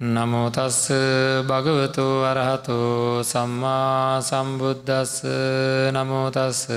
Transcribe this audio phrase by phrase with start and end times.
[0.00, 0.90] නමෝතස්ස
[1.44, 5.24] භගවතු අරහතු සම්මා සම්බුද්ධස්ස
[5.88, 6.68] නමෝතස්ස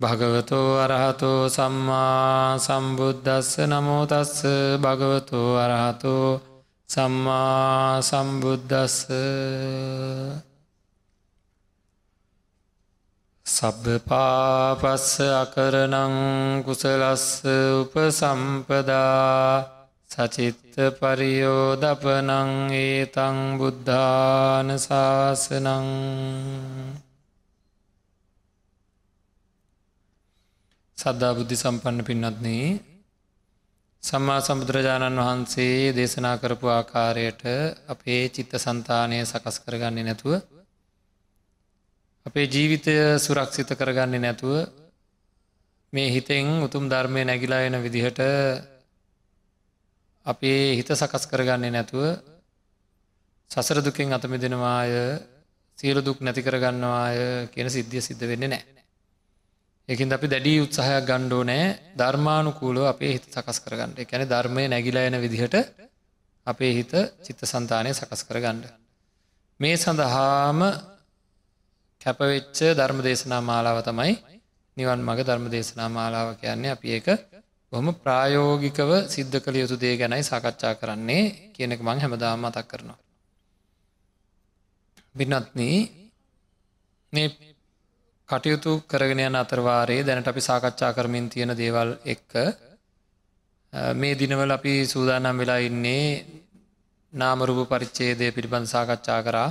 [0.00, 4.44] භගවතු අරහතු සම්මා සම්බුද්ධස්ස නමෝතස්ස
[4.76, 6.40] භගවතු අරහතු
[6.88, 9.06] සම්මා සම්බුද්ධස්ස
[13.46, 17.44] සබ්බ පාපස්ස අකරනං කුසලස්ස
[17.78, 19.81] උපසම්පදා.
[20.12, 25.86] සචිත්ත පරියෝදපනං ඒතං බුද්ධාන ශාසනං
[30.98, 32.66] සද්ධා බුද්ධි සම්පන්න පින්නත්න්නේ
[34.02, 37.42] සම්මා සම්බුදුරජාණන් වහන්සේ දේශනා කරපු ආකාරයට
[37.88, 40.34] අපේ චිත්ත සන්තානය සකස් කරගන්නේ නැතුව
[42.26, 44.54] අපේ ජීවිතය සුරක්ෂිත කරගන්නේ නැතුව
[45.92, 48.20] මේ හිතෙන් උතුම් ධර්මය නැගිලා එන විදිහට
[50.26, 52.04] අපේ හිත සකස් කරගන්නේ නැතුව
[53.50, 54.92] සසර දුකෙන් අතමි දෙනවාය
[55.78, 58.64] සියලු දුක් නැති කරගන්නවාය කියන සිද්ධිය සිද්ධ වෙන්නේ නෑ.
[59.88, 61.64] එකින් අපි දැඩී උත්සාහයක් ගණ්ඩෝ නෑ
[61.96, 65.56] ධර්මානුකූලෝ අපේ හිත සකස් කරගන්නඩ කැන ධර්මය නැගිලා එන විදිහට
[66.46, 68.64] අපේ හිත චිත්ත සන්තානය සකස් කරගණ්ඩ.
[69.60, 70.60] මේ සඳහාම
[72.00, 74.12] කැපවෙච්ච ධර්ම දේශනා මාලාව තමයි
[74.76, 77.08] නිවන් මග ධර්ම දේශනා මාලාව කියන්නේ අපි ඒක
[77.72, 82.98] බොහොම ප්‍රායෝගිකව සිද්ධ කළ යුතු දේ ගැනයි සාකච්ඡා කරන්නේ කියනක මං හැමදාම මතක් කරනවා.
[85.14, 85.60] බිනත්න
[87.12, 87.28] මේ
[88.28, 92.32] කටයුතු කරගෙන යන අතරවාරයේ දැනට අපි සාකච්ඡා කරමින් තියෙන දේවල් එක්ක
[93.94, 96.06] මේ දිනවල අපි සූදානම් වෙලා ඉන්නේ
[97.12, 99.50] නාමරුප පරිච්චේදය පිළිබඳ සාකච්ඡා කරා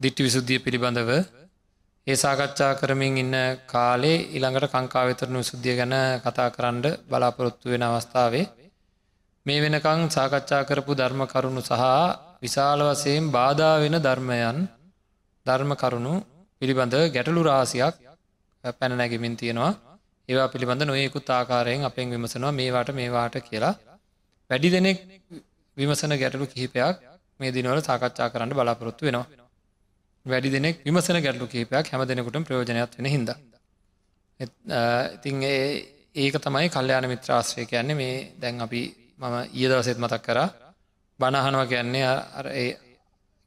[0.00, 1.10] දිට්ටි විසුද්ධිය පිළිබඳව
[2.06, 3.34] ඒ සාකච්ඡා කරමින් ඉන්න
[3.66, 8.44] කාලේ ඉළඟට කංකාවිතරණු සුද්ධිය ගැන කතා කරන්න බලාපොරොත්තු වෙන අවස්ථාවේ
[9.46, 11.82] මේ වෙනකං සාකච්ඡා කරපු ධර්ම කරුණු සහ
[12.40, 14.58] විශාල වසයෙන් බාධා වෙන ධර්මයන්
[15.46, 16.14] ධර්ම කරුණු
[16.62, 17.94] පිළිබඳ ගැටලු රාසියක්
[18.74, 19.72] පැන නැගෙමින් තියෙනවා.
[20.28, 23.74] ඒවා පිළිබඳ නොයෙකුත් ආකාරයෙන් අපෙන් විමසනවා මේවාට මේවාට කියලා.
[24.50, 24.98] වැඩි දෙනෙක්
[25.76, 26.96] විමසන ගැටලු කිහිපයක්
[27.40, 29.45] මේ දිනවල සාකච්ඡා කරන්න බලාපොරොත්තු වෙනවා.
[30.26, 33.30] වැඩි දෙනෙක් විමසන ගැටලු කීපයක් හැම දෙනෙකුට ප්‍රයෝජනයක් වෙන හිද.
[35.16, 35.36] ඉතින්
[36.14, 37.94] ඒක තමයි කල්්‍යයාන මිත්‍රාශ්‍රය කියන්නේ.
[37.94, 38.82] මේ දැන් අපි
[39.18, 40.38] මම ඊදවසෙත් මතක් කර.
[41.20, 42.04] බණහනවා කියන්නේ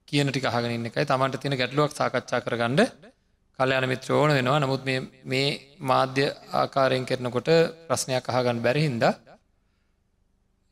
[0.07, 1.05] කියන ටි අහගෙන එකයි.
[1.05, 2.81] තමන්ට තින ගැටලුවක් සාකච්ඡා කරගන්නඩ
[3.59, 4.59] කල්්‍යයාන මිත්‍ර ඕන වෙනවා.
[4.59, 4.81] නමුත්
[5.25, 5.47] මේ
[5.81, 7.49] මාධ්‍ය ආකාරයෙන් කරනකොට
[7.87, 9.03] ප්‍රශ්නයක් අහගන්න බැරිහින්ද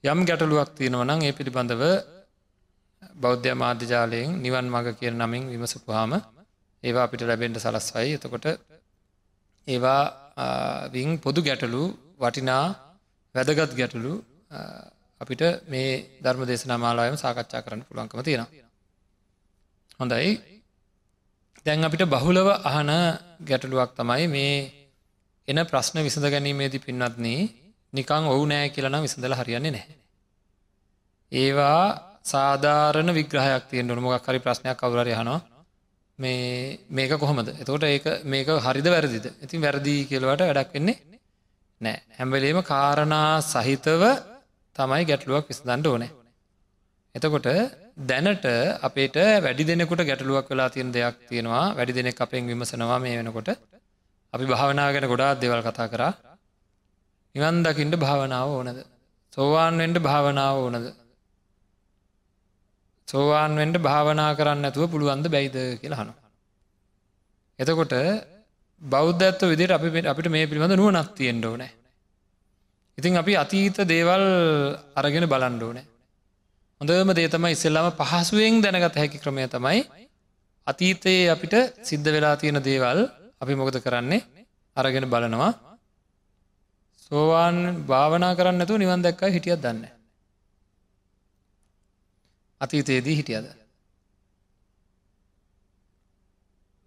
[0.03, 1.83] යම් ගැටලුවක් තියෙනවනම් ඒ පිළිබඳව
[3.17, 6.11] බෞද්ධ මාධ්‍යජාලයෙන් නිවන් මඟ කිය නමින් විමසපුහාම
[6.83, 8.45] ඒවා අපිට ලැබෙන්ට සලස්වයි එතකොට
[9.67, 10.01] ඒවා
[10.87, 11.83] විං පොදු ගැටලු
[12.17, 12.65] වටිනා
[13.35, 14.13] වැදගත් ගැටලු
[15.21, 15.89] අපිට මේ
[16.21, 18.45] ධර්ම දේශනා මාලායම සාකච්ඡා කරන්න පුළුවන්කම තියෙන.
[19.99, 20.29] හොඳයි
[21.65, 22.91] දැන් අපිට බහුලව අහන
[23.41, 24.55] ගැටලුවක් තමයි මේ
[25.47, 27.41] එන ප්‍රශ්න විසඳ ගැනීමේදී පින්නත්න්නේ
[27.93, 29.95] නිකං ඔවු නෑ කියලනම් විසඳල හරියන්නේ නැහැ.
[31.31, 31.83] ඒවා
[32.27, 35.39] සාධාරණ විග්‍රහයක් තියෙන් ොන මොක් හරි ප්‍රශ්නයක් කවුර යනවා
[36.19, 37.49] මේ මේක කොහොමද?
[37.53, 39.25] එතකොට ඒක මේක හරිද වැරදිද?
[39.41, 40.97] ඉතින් වැරදිී කියලවට වැඩක් වෙන්නේ
[41.81, 41.97] නෑ.
[42.17, 44.03] හැම්බලේම කාරණා සහිතව
[44.75, 46.11] තමයි ගැටලුවක් විසඳන්ඩ ඕනෑ.
[47.15, 47.47] එතකොට
[48.03, 48.45] දැනට
[48.81, 51.65] අපේට වැඩි දෙනෙකුට ගැටලුවක් වෙලා තියෙන දෙයක් තියෙනවා.
[51.73, 53.49] වැඩි දෙනෙක් අපෙන් විමසනවා මේ වෙනකොට.
[54.33, 56.13] අපි භාවනා ගැන ගොඩාත් දෙවල් කතා කරා.
[57.35, 58.79] නිවන් දකිින්ට භාවනාව ඕනද?
[59.33, 60.87] සෝවාන්වෙන්ට භාවනාව ඕනද?
[63.07, 66.13] සෝවාන්වෙන්ට භාවනා කරන්න ඇතුව පුළුවන්ද බැයිද කියලා හනු.
[67.59, 67.93] එතකොට
[68.81, 71.71] බෞද්ධත්ව විදිර අපි අපිට මේ පිළිබඳ නුව නත්තියෙන් ඕනෑ.
[72.97, 74.25] ඉතින් අපි අතීත දේවල්
[74.95, 75.85] අරගෙන බලන්ඩෝනෑ.
[76.81, 79.79] හොඳම දේ තමයි ඉස්සෙල්ලාම පහසුවෙන් දැනගත හැකි ක්‍රමය තමයි
[80.67, 82.99] අතීතයේ අපිට සිද්ධ වෙලා තියෙන දේවල්
[83.41, 84.21] අපි මොකද කරන්නේ
[84.77, 85.51] අරගෙන බලනවා
[87.01, 89.96] සෝවාන් භාවනා කරන්නතු නිවන් දැක්කයි හිටියත් දන්නේ
[92.61, 93.47] අතීතයේදී හිටියද.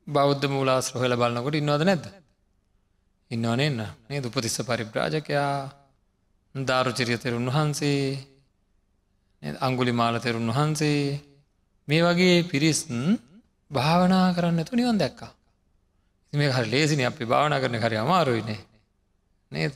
[0.06, 2.06] බෞද්ධ මූලාස් රොහල බලන්නකොට ඉන්නවද නැද්ද.
[3.30, 5.52] ඉන්නවන එන්න මේ දුපතිස්ස පරිබ්‍රාජකයා
[6.54, 8.02] ධාරුචරිය තෙරුන් වහන්සේ
[9.60, 11.20] අංගුලි මාල තෙරුන් වහන්සේ
[11.88, 13.18] මේ වගේ පිරිස්න්
[13.70, 15.32] භාවනා කරන්න තු නිවන් දැක්කා.
[16.32, 18.60] මේ හරි ලේසිනි අපි භාවනා කරන හරි අමාරුයිනේ
[19.52, 19.72] නේද.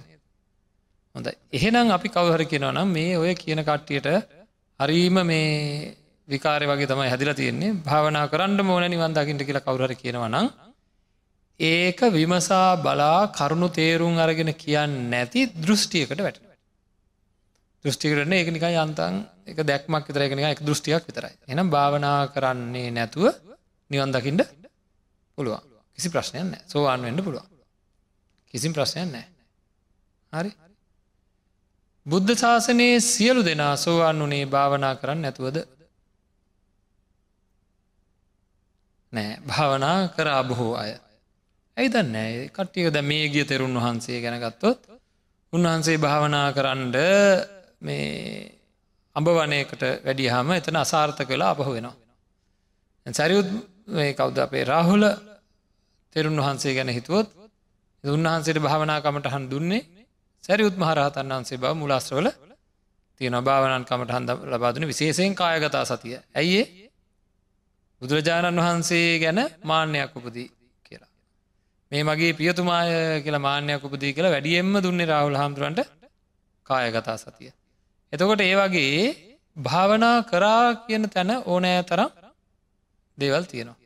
[1.14, 4.08] හොඳ එහෙනම් අපි කවහර කියෙනවනම් මේ ඔය කියන කට්ටියට
[4.80, 5.96] හරීම මේ
[6.28, 7.72] විකාරය වගේ තමයි හැදිලා තියෙන්නේ.
[7.80, 10.46] භාවනා කරන්න මෝන නිවන්දකිට කියලා කවුර කියනවනම්
[11.60, 16.40] ඒක විමසා බලා කරුණු තේරුම් අරගෙන කියන්න නැති දෘෂ්ටියකට වැට
[17.84, 19.14] දෘෂ්ටිකරන ඒක නිකයි යන්තන්
[19.46, 21.34] එක දැක්මක් විතරයකෙන එක දෘෂ්ටියක් විතරයි.
[21.46, 23.26] එනම් භාවනා කරන්නේ නැතුව
[23.90, 24.42] නිවන් දකිින්ට
[25.38, 25.62] පුළුවන්.
[25.94, 27.46] කිසි ප්‍රශ්නයන් නෑ සෝවාන් වෙන්ඩ පුළුවන්.
[28.54, 29.26] කිසිම් ප්‍රශ්නයන් නෑ
[30.32, 30.50] හරි?
[32.06, 35.56] බුද්ධ ශාසනයේ සියලු දෙනා සෝවාන් වනේ භාවනා කරන්න නැතුවද?
[39.12, 39.30] නෑ.
[39.42, 40.92] භාවනා කරා බොහෝ අය.
[41.76, 44.80] ඇයිදන්නෑ කට්ටියක ද මේ ගිය තෙරුන් වහන්සේ ගැනගත්තොත්
[45.52, 46.96] උන්වහන්සේ භාවනා කරන්ඩ
[47.80, 48.04] මේ
[49.16, 51.96] අඹ වනයකට වැඩියහම එතන අසාර්ථ කලා අපහ වෙනවා.
[53.06, 53.48] සැරියුත්
[53.88, 55.04] මේ කවුද අපේ රාහුල
[56.16, 57.28] තෙරුන් වහන්සේ ගැන හිතුවොත්
[58.04, 59.82] උන්වහන්සේට භාවනාකමට හන් දුන්නේ
[60.44, 62.28] සැරියුත් මහරහතන් වහන්සේ බව මුලාස්ත්‍රවල
[63.20, 66.16] තියෙන භාවනන් කමට හන්ද ලබාදුන විශේෂයෙන් කායගතා සතිය.
[66.34, 66.66] ඇයිඒ
[68.02, 70.48] බුදුරජාණන් වහන්සේ ගැන මාන්‍යයක් උපදී
[70.84, 71.10] කියලා.
[71.92, 72.90] මේ මගේ පියතුමාය
[73.22, 75.80] කියලා මාන්‍යයක් උපදී කියලා වැඩියෙන්ම දුන්නේ රාවුල් හාමුදුරන්ට
[76.66, 77.50] කායගතා සතිය.
[78.12, 78.98] එතකොට ඒ වගේ
[79.56, 82.10] භාවනා කරා කියන තැන ඕනෑ තරම්
[83.18, 83.78] දේවල් තියෙනවා.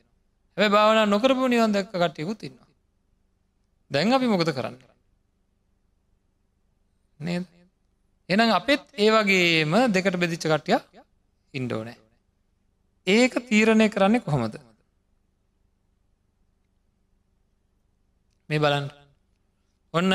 [0.57, 2.69] හැබැ භාවනා නොකරපු නිවන් දැක්ක කටයකුත් ඉන්නවා.
[3.91, 4.77] දැන් අපි මොකද කරන්න?
[7.21, 7.45] නේද?
[8.29, 10.79] එනම් අපෙත් ඒ වගේම දෙකට බෙදිච්ච කට්ටිය
[11.55, 11.99] ඉන්ඩෝනෑ
[13.07, 14.55] ඒක තීරණය කරන්නේ කොහොමද?
[18.51, 18.87] මේ බලන්න.
[19.95, 20.13] ඔන්න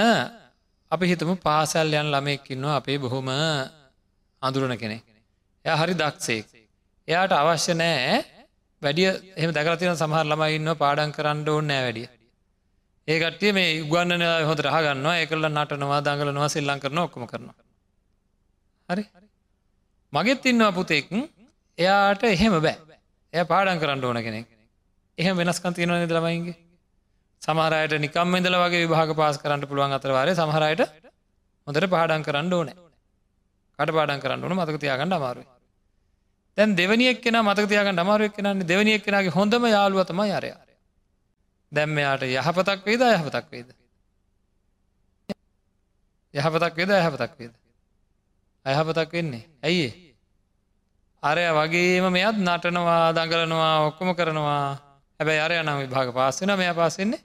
[0.91, 3.29] අපි හිතමු පාසල් යන් ළමයක්කින්නවා අපේ බොහොම
[4.41, 4.97] අඳුරන කෙනෙ
[5.65, 6.45] එය හරි දක්ෂේක්
[7.07, 8.17] එයාට අවශ්‍ය නෑ
[8.81, 9.09] වැඩිය.
[9.35, 12.07] එම දැකරතින සමහර ළමයින්න පාඩන් කරන්න ඕන්න නෑ වැඩිය.
[13.07, 17.55] ඒකටේ මේ ගන්න හොත රහගන්න එකල නටනවා දඟලනවා සෙල්ලං කරන ඔක්කම කරනවා.
[18.89, 19.03] හරි.
[20.13, 21.09] මගෙත් ඉන්නවා පුතෙක්.
[21.77, 22.77] එයාට එහෙම බෑ.
[23.33, 24.47] එය පාඩන් කරන්න ඕන කෙනෙක්.
[25.17, 26.55] එහෙම වෙනස්කන් තියෙනවා නිද ළමයින්ගේ?
[27.41, 30.87] සමහරයට නිකම් ඉදල වගේ විභාග පාස් කරන්න පුළුවන් අතරවාරය සමහරයට
[31.67, 32.71] හොඳට පාඩන් කරන්න ඕන.
[33.79, 35.45] කට පාඩන් කරන්න ඕන මතක තියාගන්න අමාරුව
[36.57, 40.51] දැන් දෙවනියක් කෙන මතක තියාගන්න අමාරුවක් කෙනන්නේ දෙවනියක් කෙනගේ හොඳම යාළුවතම යරය
[41.73, 43.69] දැම් එයාට යහපතක් වේද යහපතක් වේද?
[46.33, 47.53] යහපතක් වේද යහපතක් වේද?
[48.65, 49.43] අයහපතක් වෙන්නේ.
[49.61, 49.93] ඇයිඒ
[51.23, 54.65] අරය වගේම මෙයත් නටනවා දඟලනවා ඔක්කොම කරනවා.
[55.19, 57.21] හැබැයි අරය නම් විභාග පාස්සෙන මෙය පාසෙන්නේ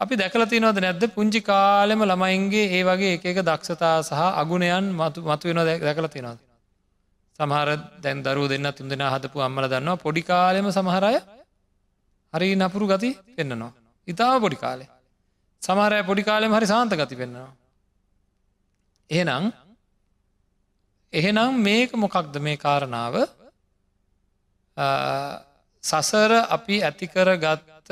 [0.00, 1.04] අපි දැකල තිනවද නැද්ද?
[1.10, 6.51] පුංචි කාලෙම ළමයින්ගේ ඒ වගේ එක දක්ෂතා සහ අගුණයන් මතු මතු වෙන දැකල තිනවද
[7.42, 7.68] සමහර
[8.00, 11.14] දැන් දරුව දෙන්න තුන් දෙෙන හදපු අම්මල දන්නවා පොඩි කාලෙම සමහරය
[12.34, 13.72] හරි නපුරු ගති පෙන්න්නනවා
[14.08, 14.88] ඉතාව පොඩි කාලේ.
[15.62, 17.50] සමහරය පොඩි කාලෙම හරි සාන්ත ගති පෙන්න්නවා.
[19.10, 19.52] එහෙනම්
[21.12, 23.14] එහෙනම් මේක මොකක්ද මේ කාරණාව?
[25.84, 27.90] සසර අපි ඇතිකර ගත්ත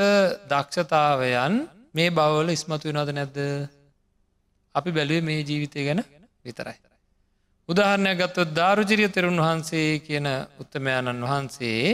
[0.49, 1.55] දක්ෂතාවයන්
[1.95, 3.39] මේ බවල ඉස්මතු වෙනද නැද්ද?
[4.75, 6.03] අපි බැලුවේ මේ ජීවිතය ගැන
[6.45, 6.90] විතරයි.
[7.69, 10.27] උදාහරණයක් ගත්තොත් ධාරුචිරිය තෙරුන් වහන්සේ කියන
[10.59, 11.85] උත්තමයණන් වහන්සේ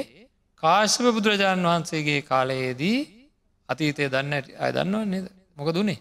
[0.62, 2.98] කාශ්‍යප බුදුරජාණන් වහන්සේගේ කාලයේදී
[3.68, 5.26] අතීතය දන්න අය දන්නව නේද?
[5.56, 5.98] මොක දුනේ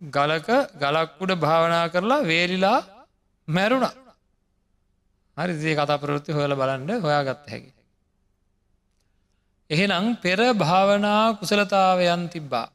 [0.00, 2.78] ගලක ගලක්කුඩ භාවනා කරලා වේලිලා
[3.48, 3.86] මැරුණ.
[5.36, 7.70] හරි දේ කතා ප්‍රවෘත්ති හොයල බලන්ඩ හොයාගත්ත හැකි.
[9.70, 12.68] එහෙනම් පෙර භාවනා කුසලතාවයන් තිබ්බා.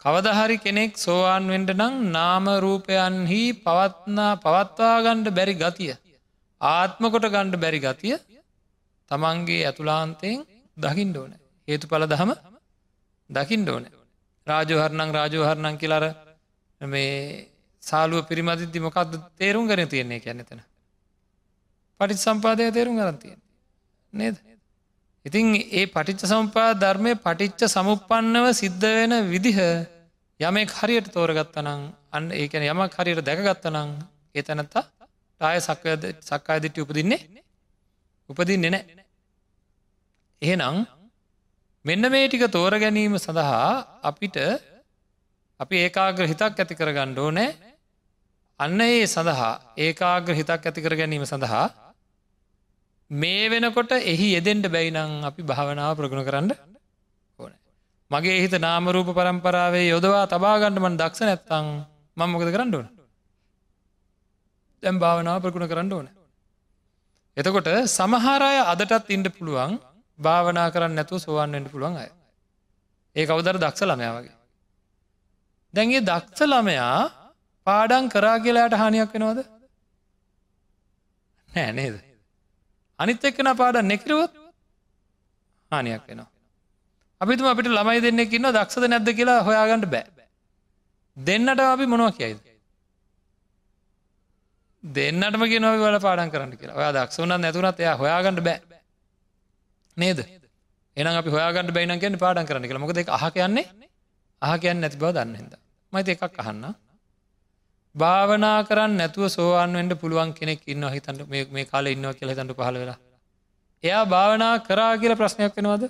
[0.00, 5.92] කවදහරි කෙනෙක් සෝවාන් වෙන්ට නං නාමරූපයන්හි පවත්නා පවත්වා ගණ්ඩ බැරි ගතිය.
[6.60, 8.16] ආත්මකොට ගණ්ඩ බැරි ගතිය
[9.10, 10.40] තමන්ගේ ඇතුලාන්තයෙන්
[10.76, 11.32] දකිින් ඕන.
[11.68, 12.32] හේතු පල දහම
[13.30, 13.84] දකිින් ඕන.
[14.46, 16.04] රාජහරණං රාජෝහරණං කියලර
[16.80, 17.14] මේ
[17.82, 20.60] සාලුව පිරිමදිදදි මොකක්ද තේරුම් කර තියන්නේ කැනෙතන.
[22.00, 23.36] පටිත් සම්පාදය තේරුම් ගරන්තිය.
[24.12, 24.36] නේද.
[25.24, 29.58] ඉතින් ඒ පටිච්ච සම්පා ධර්මය පටිච්ච සමුපන්නව සිද්ධ වෙන විදිහ
[30.40, 31.68] යමෙක් හරියට තෝරගත්තනං
[32.10, 33.90] අන්න ඒකන යමක් හරියට දැකගත්තනං
[34.34, 34.84] ඒ තැනත්තා
[35.40, 37.20] ටාය සක්වද සක්කායදිට උපදින්නේ
[38.30, 39.04] උපදින්නේ නෑ
[40.42, 40.78] එහෙනම්
[41.84, 43.68] මෙන්න මේ ටික තෝර ගැනීම සඳහා
[44.02, 44.38] අපිට
[45.60, 47.50] අපි ඒකාග්‍ර හිතක් ඇති කර ගණ්ඩෝ නෑ
[48.60, 51.66] අන්න ඒ සඳහා ඒකාග්‍ර හිතක් ඇති කර ගැනීම සඳහා
[53.10, 56.69] මේ වෙනකොට එහි යෙදෙන්ට බැයිනං අපි භාවනාව ප්‍රගුණ කරන්න ඕන.
[58.10, 61.66] මගේ හිත නාමරූප පරම්පරාවේ යොදවා තබාගණ්ඩමන් දක්ෂ නැත්තං
[62.16, 62.88] මං මොකද කරන්න ඕන.
[64.82, 66.08] දැම් භාවනාව ප්‍රගුණ කරන්න ඕන.
[67.36, 69.78] එතකොට සමහාරය අදටත් ඉන්ඩ පුළුවන්
[70.18, 72.10] භාවනා කරන්න නැතු සොවන්ෙන්ට පුළුවන් අය.
[73.16, 74.36] ඒ කවදර දක්ෂ ළමයා වගේ.
[75.74, 76.98] දැන්ගේ දක්ෂ ළමයා
[77.66, 79.40] පාඩන් කරා කියලාට හානියක් වෙනවද
[81.48, 81.96] නෑ නේද
[82.98, 84.32] අනිත් එක්කෙන පාඩ නෙකරුවොත්
[85.72, 86.30] හානියක් වෙනවා.
[87.20, 90.04] අපිතුම අපිට ළමයි දෙන්නෙකින්න දක්ෂද නැද්ද කියලා හොයාගන්නට බෑ.
[91.16, 92.38] දෙන්නට අපි මොනවා කියයිද.
[94.84, 96.76] දෙන්නටම කියනව වල පාඩන් කරන්න කියලා.
[96.76, 98.60] ඔයා දක්ෂුනත් නැතුනත් එයා හොයාගන්නඩ බෑ.
[99.96, 100.18] නේද?
[100.96, 102.84] එනම් අපි හොයාගන්න බැයින කියන්න පාඩන් කරන්න කියලා.
[102.84, 103.66] මොකද අහ කියන්නේ?
[104.42, 105.52] අහ කියන්න නැති බව දන්න හිද
[105.92, 106.64] මයිති එකක් අහන්න.
[107.94, 112.98] භාවනා කරන්න නැතුව සෝවාන්වෙන්ට පුළුවන් කෙනෙක් ඉන්න හිතන්ට මේ කාල ඉන්නවා කියල තන්ට පහල වෙලා.
[113.84, 115.84] එයා භාවනා කරා කියල ප්‍රශ්නයක් වෙනවාද?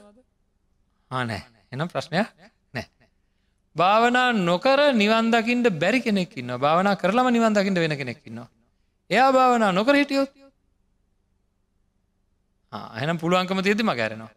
[1.10, 2.28] ආනෑ එනම් ප්‍රශ්නයක්
[2.74, 2.86] නෑ.
[3.76, 8.48] භාවනා නොකර නිවන්දකින්ට බැරි කෙනෙක්න්න භාවනා කරලම නිවන්දකිට වෙන කෙනෙක්කින්නවා
[9.10, 10.30] එයා භාවනා නොකර හිටියොත්?
[12.96, 14.32] එනම් පුළුවන්කම තියදි මගැරෙනවා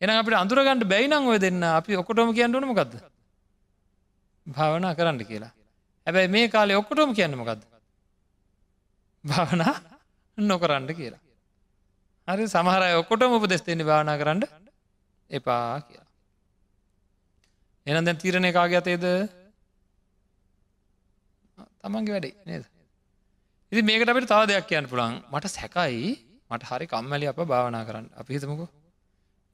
[0.00, 1.62] එන අපට අඳුරගන්නට බැයිනං ඔය දෙන්න.
[1.70, 2.94] අපි ඔකොටම කියන්නටන මොකක්ද
[4.46, 5.52] භාවනා කරන්න කියලා.
[6.06, 7.62] හැබැයි මේ කාලේ ඔක්කොටම කියන්න මොකක්ද
[9.24, 9.74] භාවනා
[10.38, 11.22] නොකරන්න කියලා.
[12.28, 14.42] හරි සමහරය ඔක්කොටම උපදෙස්තෙන්නේ භාවනා කරන්න
[15.32, 16.08] එපා කියලා.
[17.86, 19.06] එන දැන් තීරණය කාගේ අතේද?
[21.82, 22.64] තමන්ගේ වැඩේ නේද?
[23.72, 26.10] ඉති මේකට අපට තව දෙයක් කියන්න පුළන් මට සැකයි
[26.50, 28.06] මට හරි කම්මැලි අප භාවනා කරන්න.
[28.14, 28.66] අපි හිතමකු.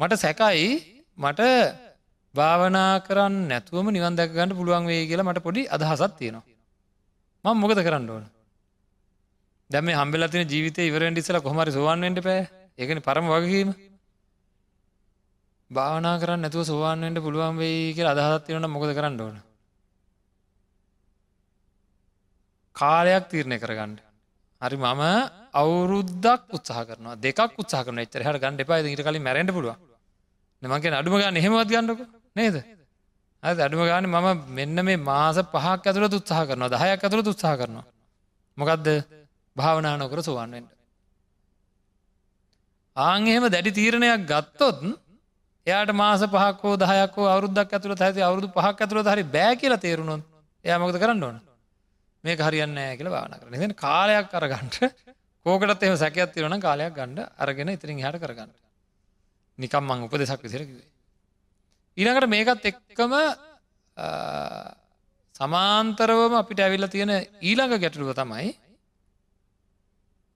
[0.00, 0.66] මට සැකයි
[1.18, 1.42] මට
[2.34, 6.44] භාවනා කරන්න නැතුවම නිවන් දැක ගන්න පුළුවන් වේ කියලා මට පොඩි අදහසත් තියෙනවා.
[7.44, 8.24] මං මොකද කරන්න ඕන?
[9.70, 12.40] දැම හම්බෙලතින ජීවිතය ඉවරෙන්ට ඉස්සල කොහමරි සුවන්වෙන්ට පෑ
[12.78, 13.70] ඒකන පරම වගකීම.
[15.70, 19.36] භාවනා කරන්න නැතුව සුවන්වෙන්ට පුළුවන් වෙයි කියලා අදහත් තියෙනට මොකද කරන්න ඕන?
[22.76, 23.92] කාලයක් තීරණය කරගන්න.
[24.62, 25.02] හරි මම
[25.54, 28.80] අවුරුද්දක් උත්සාහ කරන දෙක් උත්සාහ කරන එච්චර හට ගන්න එපා.
[28.86, 29.76] ඉට කලින් මැරෙන්ට පුළුව
[30.62, 32.00] නමගේ අඩුම ගන්න එහෙමවත් ගන්නක?
[32.36, 32.56] නේද?
[33.42, 36.70] අද අඩුම ගාන මම මෙන්න මේ මාස පහක් ඇතුළ උත්සාහ කරනවා.
[36.70, 37.86] දහයක් ඇතුළ උත්සාහ කරනවා.
[38.58, 38.86] මොකක්ද
[39.56, 40.70] භාවනා නොකර සුවන්වෙන්ට
[42.96, 44.80] ආං එහෙම දැඩි තීරණයක් ගත්තොත්
[45.68, 50.24] එයාට මාස පහකෝ දහයකෝ අවුද්දක් ඇතුළ ඇති අවුදු පහක් ඇතුළ හරි බෑ කියලා තේරුණොත්
[50.64, 51.40] එයා මොකද කරන්න ඕන?
[52.24, 54.78] මේ හරියන්න කියල වාන කරන කාලයක් අරගන්ට
[55.46, 58.50] කෝකටත් එම සැකයක් තිරන කාලයක් ගණ්ඩ අරගෙන ඉතිරින් හට කරගන්න.
[59.58, 60.86] නිකම් මං උප දෙසක් විසිරකිවේ
[61.96, 63.12] ඊළඟට මේකත් එක්කම
[65.34, 68.50] සමාන්තරවම අපිට ඇවිල්ල තියෙන ඊළඟ ගැටලුව තමයි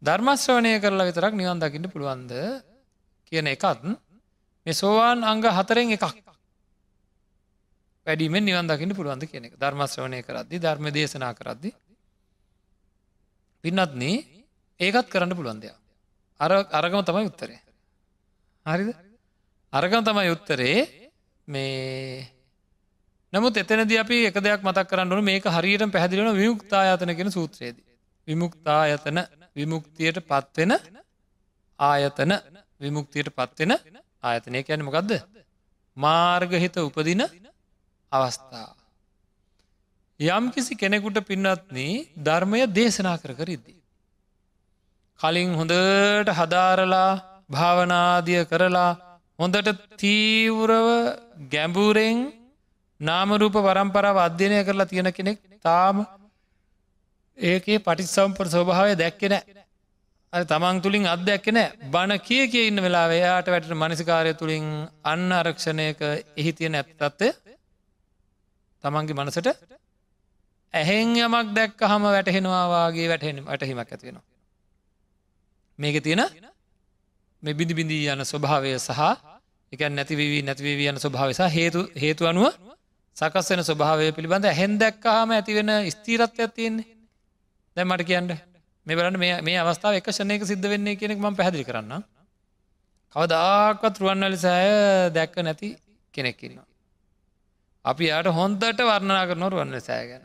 [0.02, 2.32] ධර්මශ්‍රවනය කරලා විතරක් නිවන් දකිට පුළුවන්ද
[3.32, 3.86] කියන එකත්
[4.66, 6.04] මේ සෝවාන් අංග හතරෙන් එකක්.
[8.06, 9.54] වැඩීමෙන් නිවන් දකිට පුළුවන්ද කියන එක.
[9.56, 11.70] ධර්මශ්‍රවනය කරද්දි ධර්ම දේශනා කරද්දි.
[13.64, 14.02] පින්නත්න
[14.80, 15.76] ඒකත් කරන්න පුළුවන්දයා
[16.40, 17.60] අර අරගම තමයි උත්තරේ.
[18.66, 18.90] හරිද?
[19.72, 20.76] අරගම තමයි උත්තරේ.
[21.48, 22.26] මේ
[23.32, 25.24] නමුත් එතනද අපි එක දෙයක් මතක් කරන්න ඕන.
[25.24, 27.76] මේක හරියට පැහදිලෙන විමුක්තායතන කෙන සූත්‍රයේද.
[28.28, 29.18] විමුක්තායතන
[29.56, 30.72] විමුක්තියට පත්වෙන
[31.78, 32.32] ආයතන
[32.80, 33.72] විමුක්තියට පත්වෙන
[34.22, 35.12] ආයතනය කියන මොකක්ද
[35.96, 37.22] මාර්ගහිත උපදින
[38.12, 38.70] අවස්ථා.
[40.20, 41.78] යම් කිසි කෙනෙකුට පින්නත්න
[42.18, 43.80] ධර්මය දේශනා කර කරිද්දී.
[45.20, 47.10] කලින් හොඳට හදාරලා
[47.50, 48.90] භාවනාදිය කරලා
[49.38, 50.88] හොඳට තීවරව
[51.50, 52.18] ගැඹුරෙන්
[53.00, 56.06] නාමරූප පරම්පරාව අධ්‍යනය කරලා තියෙන කෙනෙක් තාම
[57.38, 59.34] ඒකේ පටිස්සම්පර ස්වභාවය දැක්කෙන
[60.32, 61.58] අ තමන් තුළින් අත්දැක්කෙන
[61.92, 64.66] බණ කිය කිය ඉන්න වෙලා එයාට වැට මනසිකාරය තුළින්
[65.04, 66.00] අන්න අරක්ෂණයක
[66.36, 67.28] එහි තියෙන ඇත්තත්වය
[68.84, 69.48] තමන්ගේ මනසට
[70.74, 74.24] ඇහෙන් යමක් දැක්ක හම වැටහෙනවාගේ වැටහෙන වැටහිමක් ඇතිවෙනවා.
[75.78, 76.22] මේක තියෙන
[77.42, 79.00] මෙ බිඳි බිඳී යන ස්වභාවය සහ
[79.72, 82.48] එක නැතිවී නැතිවී යන ස්වභාවසා හේතු හේතු අනුව
[83.16, 86.88] සකස් වෙන ස්වභාවය පිළිබඳ හැන් දැක්කාම ඇතිවෙන ස්තීරත්වයක් තියෙන්නේ.
[87.76, 88.32] දැ මට කියන්න.
[88.86, 92.02] මේ බලන්න මේ අවස්ථාව එක ෂණයක සිද්ධ වෙන්නේ කෙනෙක් ම පැදිලි කරන්න
[93.16, 94.70] කවදාක්වත් රුවන්වලි සෑය
[95.10, 95.74] දැක්ක නැති
[96.14, 96.70] කෙනෙක්කින්නවා
[97.84, 100.24] අපි යාට හොන්දට වර්ණනා කරන රුවන්ල සෑ ගැන.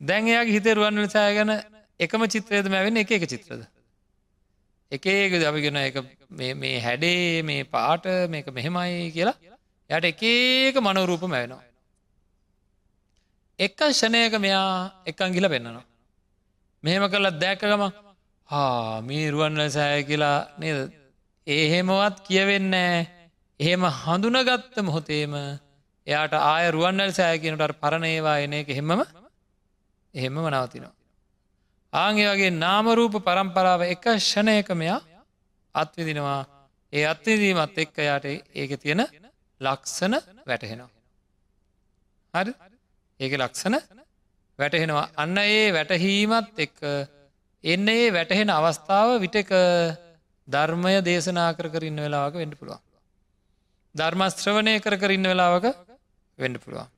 [0.00, 1.52] දැන් එයාගේ හිතේ රුවන්වල සෑ ගැන
[2.00, 3.62] එකම චිත්‍රයද මැවෙන එක එක චිත්‍රද?
[4.92, 5.96] එකක දවිගෙන එක
[6.30, 9.36] මේ හැඩේ මේ පාට මේක මෙහෙමයි කියලා
[9.90, 11.64] යට එකක මනෝරූප මැවෙනවා.
[13.58, 15.84] එක ෂණයක මෙයා එකන් ගිල පෙන්න්නනවා
[16.84, 17.82] මෙහෙම කරලා දැක්කගම
[18.48, 20.78] හා මේ රුවන්වල සෑ කියලා නේද
[21.46, 22.74] ඒහෙමවත් කියවෙන්න
[23.60, 25.34] එහෙම හඳුනගත්ත මොහොතේම
[26.06, 28.90] එයාට ආය රුවන්වල් සෑ කියනට පරණේවා එන එක හෙමම
[30.14, 30.94] එහෙම නවතිනවා.
[31.92, 35.00] ආගේ වගේ නාමරූප පරම්පරාව එක ෂණයක මෙයා
[35.74, 36.40] අත්විදිනවා
[36.92, 39.02] ඒ අත්විදීමත් එක්ක යාට ඒක තියෙන
[39.60, 40.14] ලක්සන
[40.46, 40.90] වැටහෙනවා.
[42.34, 42.52] හරි
[43.20, 43.74] ඒක ලක්සන
[44.58, 46.78] වැටහෙනවා අන්න ඒ වැටහීමත් එක්ක
[47.64, 49.52] එන්න ඒ වැටහෙන අවස්ථාව විටක
[50.48, 52.80] ධර්මය දේශනා කර කරන්න වෙලාවක වෙන්න පුළුවන්.
[53.94, 55.66] ධර්මස්ත්‍රවනය කර කරන්න වෙලාවක
[56.38, 56.88] වෙන්න පුළුවන්.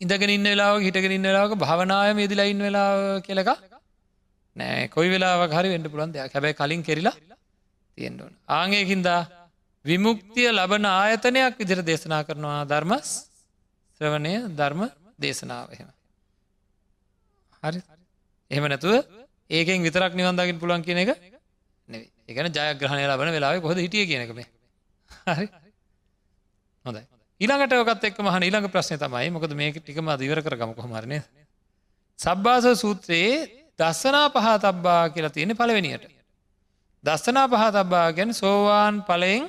[0.00, 3.50] ඉඳගෙන ඉන්න වෙලාව හිටගෙන ඉන්න වෙලාවක භාවනායම යෙදිලා ඉන්න වෙලාව කියලක
[4.56, 7.14] නෑ කොයි වෙලා හරි වෙන්ඩ පුළන් දෙයක් හැබැයි කලින් කෙරලා
[7.98, 8.34] තියෙන්ඩුවන.
[8.50, 9.20] ආංගයකින්දා
[9.84, 13.08] විමුක්තිය ලබන ආයතනයක් විදිර දේශනා කරනවා ධර්මස්
[14.00, 14.82] ශ්‍රවණය ධර්ම
[15.18, 15.88] දේශනාව එහෙම.
[17.62, 17.82] හරි.
[18.50, 18.94] එහෙම නැතුව
[19.50, 21.10] ඒකෙන් විතරක් නිවන්දාගින් පුළන් කියන එක
[22.28, 24.40] එකන ජයග්‍රහණය ලබන වෙලාව කොහොද හිටිය කියනකම
[25.28, 25.46] හරි.
[26.86, 27.02] හොඳයි.
[27.40, 31.20] ඊළඟට ඔකත් එක් මහ ඊළඟ ප්‍රශ්නය තමයි මොකද මේක ටිකම අධීවර කරගම කොහමරණය
[32.18, 33.36] සබ්බාස සූත්‍රයේ
[33.78, 36.04] දස්සනා පහා තබ්බා කියලා තියෙන පළවෙනියට.
[37.04, 39.48] දස්සනා පහා තබ්බා ගැන සෝවාන් පලයෙන්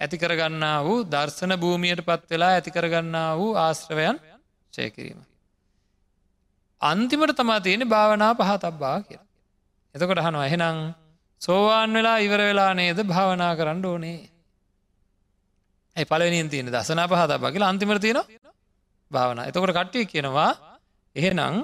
[0.00, 4.16] ඇතිකරගන්නා වූ දර්ශන භූමියයට පත් වෙලා ඇතිකරගන්නා වූ ආශ්‍රවයන්
[4.72, 5.20] ශයකිරීම.
[6.82, 9.28] අන්තිමට තමා තියෙන භාවනා පහ තබ්බා කියලා.
[9.94, 10.78] එතකොට හනවා එහෙනම්
[11.42, 14.18] සෝවාන් වෙලා ඉවර වෙලා නේද භාවනා කරන්න ඕනේ.
[15.96, 18.20] ඇයි පලවෙනින් තියෙන දසනා පහ තබා කියලා අන්තිමට තියෙන
[19.10, 19.46] භාවනා.
[19.46, 20.50] එතකොට කට්ටිය කියනවා
[21.16, 21.54] එහෙනම්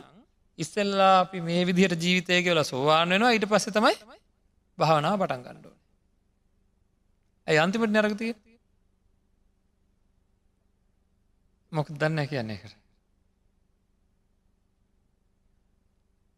[0.58, 3.96] ඉස්සෙල්ලා අපි මේ විදිහට ජීවිතය කියවල සෝවාන් වෙනවා ඊට පස්සේ තමයි
[4.78, 5.74] භාවනාව පටන් ගණ්ඩුව.
[7.46, 8.32] ඇයි අන්තිමට නැරගතිය
[11.72, 12.72] මොක දන්න කියන්නේ කර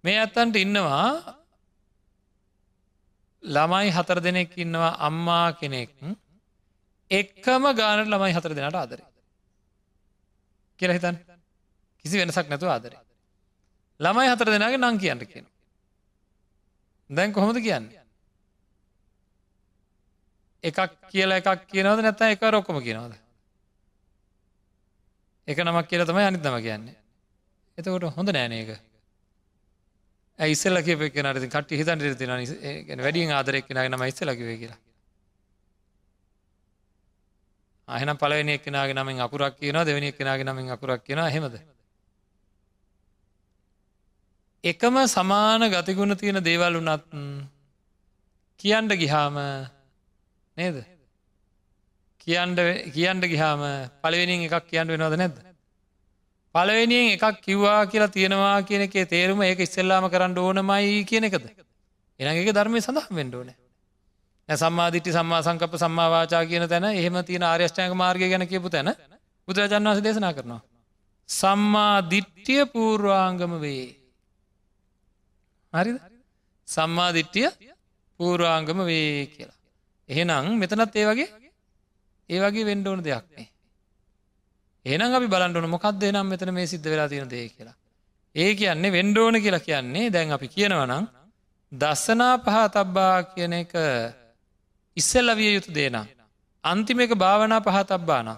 [0.04, 1.36] මේ අත්තන්ට ඉන්නවා
[3.42, 5.90] ළමයි හතර දෙනෙක් ඉන්නවා අම්මා කෙනෙක්.
[7.10, 9.00] එක්කම ගානට ළමයි හතර දෙනට ආදර.
[10.78, 11.16] කියල හිතන්
[12.04, 12.94] කිසි වෙනසක් නැතුව ආදර.
[14.00, 15.46] ළමයි හතර දෙනාගේ නං කියන්න කියන
[17.10, 18.04] දැන් කොහොමද කියන්නේ?
[20.64, 20.78] එකක්
[21.08, 23.16] කියලා එකක් කියනවද නැත එක රොක්කොම කියනවද?
[25.48, 26.96] එක නමක් කියල තමයි අනිත්තම කියන්නේ.
[27.78, 28.89] එතකොට හොඳ නෑනක
[30.40, 32.30] ඉස්සල්ල කිය කෙනට කට හිතන් තින
[33.00, 34.78] වැඩිය ආදරෙක් කෙනගේ නම ඉස්සලකිවේ කියලා.
[37.88, 41.60] අහන පලවෙනි එක්කෙනගේ නමින් අකුරක් කියන දෙවැනි එක්කෙනගේ නමින් අකුරක් කියෙන හෙමද
[44.64, 47.04] එකම සමාන ගතිගුණ තියෙන දේවල් වනත්
[48.60, 49.36] කියන්ඩ ගිහාම
[50.56, 50.84] නේද?
[52.20, 52.58] කියන්ඩ
[52.94, 53.62] කියන්ඩ ගිහාම
[54.02, 55.49] පලවෙනින් එකක් කියන්න වෙනවද නැද්ද?
[56.54, 61.44] පලවෙනියෙන් එකක් කිව්වා කියලා තියෙනවා කියන එකේ තේරුම ඒක ඉස්සෙල්ලාම කරන්න ඕනමයි කියන එකද?
[62.20, 63.50] එන එක ධර්මය සඳහා වෙන්ඩෝන
[64.48, 68.94] සම්මාධිටි සම්මා සංකප සම්මාවාචා කියන තැන එහෙම තියෙන ආර්යෂ්ඨායක මාර්ගය ගැන කියපු තැන
[69.48, 70.60] බුදුරජාන් වස දේශනා කරනවා.
[71.28, 73.86] සම්මා දිට්ටිය පූර්වාංගම වේ.
[75.72, 75.92] හරි
[76.68, 77.48] සම්මා දිට්ටිය
[78.20, 79.58] පූර්වාංගම වේ කියලා.
[80.08, 81.28] එහෙනම් මෙතනත් ඒ වගේ
[82.30, 83.49] ඒ වගේ වෙන්ඩෝන දෙයක් නේ.
[84.86, 87.76] ඒනම් අපි බලන්ටන මොකක්ද නම් මෙතන මේ සිද්ධ වෙලා තියෙන දේ කියලා.
[88.34, 91.04] ඒ කියන්නේ වෙන්ඩෝන කියලා කියන්නේ දැන් අපි කියනවනම්
[91.72, 93.72] දස්සනා පහ තබ්බා කියන එක
[94.96, 96.06] ඉස්සල්ලවිය යුතු දේනම්
[96.64, 98.28] අන්තිම එක භාවනා පහ තබ්බාන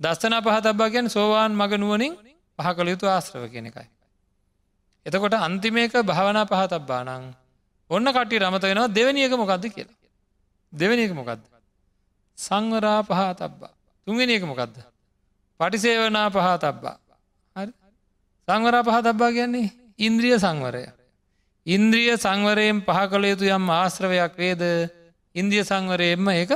[0.00, 2.12] දස්සනා පහ තබ්බා ගැන් සෝවාන් මග නුවනින්
[2.58, 3.88] පහ කළ යුතු ආශ්‍රව කියන එකයි.
[5.06, 7.32] එතකොට අන්තිමේක භාවනා පහ තබ්බානං
[7.90, 9.98] ඔන්න කටි රමත වෙනවා දෙවනියක මොකක්ද කියලා.
[10.72, 11.40] දෙවැනි එක මොකක්ද
[12.38, 13.72] සංවරා පහා තබ්බා
[14.06, 14.74] තුන්ගෙන එක මොකක්ද
[15.60, 16.96] පටිසේවනා පහා තබ්බා.
[17.56, 17.72] හරි.
[18.48, 20.84] සංවරා පහ තබ්බා කියන්නේ ඉන්ද්‍රිය සංවරය.
[21.66, 24.62] ඉන්ද්‍රිය සංවරයෙන් පහ කළ යුතු යම් ආශ්‍රවයක් වේද?
[25.34, 26.54] ඉන්දිය සංවරයෙන්ම ඒක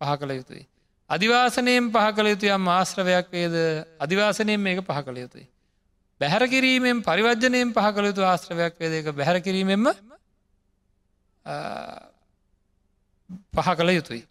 [0.00, 0.64] පහ කළ යුතුයි.
[1.10, 3.54] අධිවාසනයෙන් පහ කළ යුතු යම් ආශ්‍රවයක් වේද?
[4.00, 5.46] අධිවාසනයෙන් මේක පහ කළ යුතුයි.
[6.20, 8.92] බැහැර කිරීමෙන් පරිවර්ජනයෙන් පහ කළ යුතු ආශ්‍රවයක් වේද?
[8.94, 9.86] එක බැහැර කිරීමෙන්ම
[13.52, 14.22] පහ කළ යුතුයි.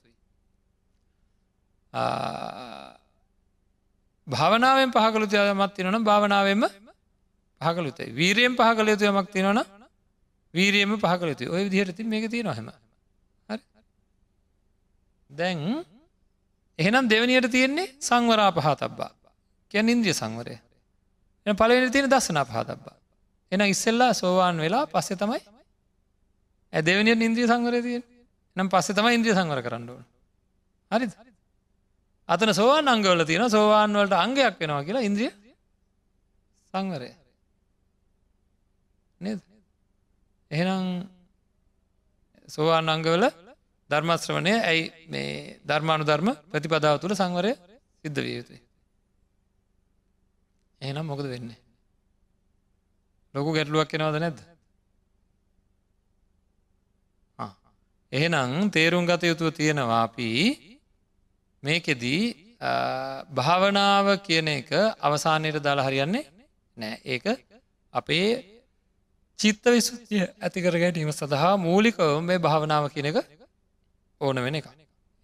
[4.28, 6.64] භාවනාවෙන් පහකළු යමත් තිනවන භාවනාවම
[7.62, 9.60] පහකළුතේ වීරයෙන් පහකළ යුතු යමක් තිනවන
[10.54, 12.70] වීරියම පහකළ යුතු ඔය විදිහට ති මේක තියෙන හෙම.
[15.30, 15.86] දැන්
[16.80, 19.12] එහෙනම් දෙවනියට තියෙන්නේ සංවරා පහ තබ්බා
[19.72, 20.56] කියැන ඉන්ද්‍රිය සංවරය.
[21.46, 22.98] එ පලවෙනි තියෙන දස්සනා පහ තබ්බා
[23.52, 25.42] එන ඉස්සෙල්ලා සෝවාන් වෙලා පස්සෙ තමයි
[26.74, 28.04] ඇ දෙවනියට ඉන්ද්‍රිය සංවරය තියෙන
[28.58, 30.06] නම් පස්සෙ තම ඉන්ද්‍රිය සංවර කරන්න ඕන.
[30.92, 31.06] හරි
[32.30, 35.32] අතන සෝවාන් අංගවල තියෙන සෝවාන් වලට අංගයක් වෙනවා කියලා ඉන්ද්‍රිය
[36.74, 37.10] සංවරය.
[39.22, 39.40] නේද?
[40.52, 40.86] එහෙනම්
[42.50, 43.30] සෝවාන් අංගවල
[43.90, 47.54] ධර්මශ්‍රවනය ඇයි මේ ධර්මානු ධර්ම ප්‍රතිපදාව තුළ සංවරය
[48.02, 48.62] සිද්ධ විය යුතුයි?
[50.82, 51.62] එහෙනම් මොකද වෙන්නේ?
[53.34, 54.40] ලොකු ගැටලුවක් එනවද නැද්ද?
[58.12, 60.30] එහෙනම් තේරුම් ගත යුතුව තියෙනවා අපි
[61.66, 62.24] මේකෙදී
[63.32, 66.26] භාවනාව කියන එක අවසානයට දාලා හරියන්නේ
[66.78, 66.96] නෑ.
[67.06, 67.26] ඒක
[67.94, 68.30] අපේ
[69.40, 73.18] චිත්ත විසුතිය ඇතිකර ගැටීම සඳහා මූලිකව මේ භාවනාව කියන එක
[74.22, 74.68] ඕන වෙන එක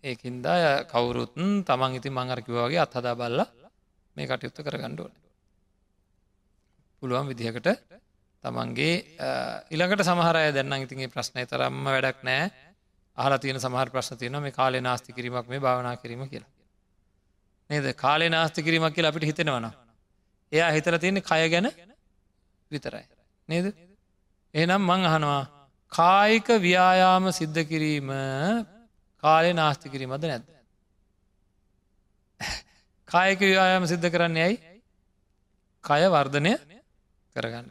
[0.04, 0.46] ඒකින්ද
[0.88, 3.40] කවුරුත්න් තමන් ඉති මංගරකිවගේ අත්හදා බල්ල
[4.16, 5.14] මේ කටයුත්ත කර ගණ්ඩුවන
[7.02, 7.68] පුළුවන් විදිහකට
[8.44, 8.94] තමන්ගේ
[9.72, 12.50] ඉළඟට සමහරය දැන්න ඉතිගේ ප්‍රශ්නය තරම්ම වැඩක් නෑ.
[13.18, 16.52] අහලා තියෙන සමහර ප්‍රශ්න තියෙන මේ කාලේ නාස්ති කිරීමක් මේ භාවනා කිරීම කියලා.
[17.70, 17.94] නේද?
[17.96, 19.72] කාලේ නාස්ති කිරීමක් කියලා අපිට හිතෙනවන
[20.52, 21.68] එයා හිතර තියෙන්නේ කය ගැන
[22.72, 23.06] විතරයි.
[23.50, 23.74] නේද?
[24.54, 25.44] එනම් මං අහනවා
[25.92, 28.10] කායික ව්‍යායාම සිද්ධ කිරීම
[29.24, 30.46] කාලේ නාස්ති කිරීමද නැද්ද?
[33.08, 34.58] කායක ව්‍යායාම සිද්ධ කරන්න ඇයි?
[35.84, 36.54] කය වර්ධනය
[37.36, 37.70] කරගන්න.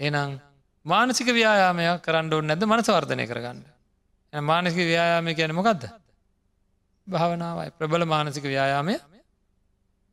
[0.00, 0.38] එනම්
[0.86, 3.64] මානසික ව්‍යායාමයක් කරන්න ඕන්න නැද මනස වර්ධනය කරගන්න.
[4.42, 5.82] මානසික ව්‍යායාමය කියන මොකක්ද
[7.06, 7.70] භාවනාවයි.
[7.70, 8.94] ප්‍රබල මානසික ව්‍යායාමය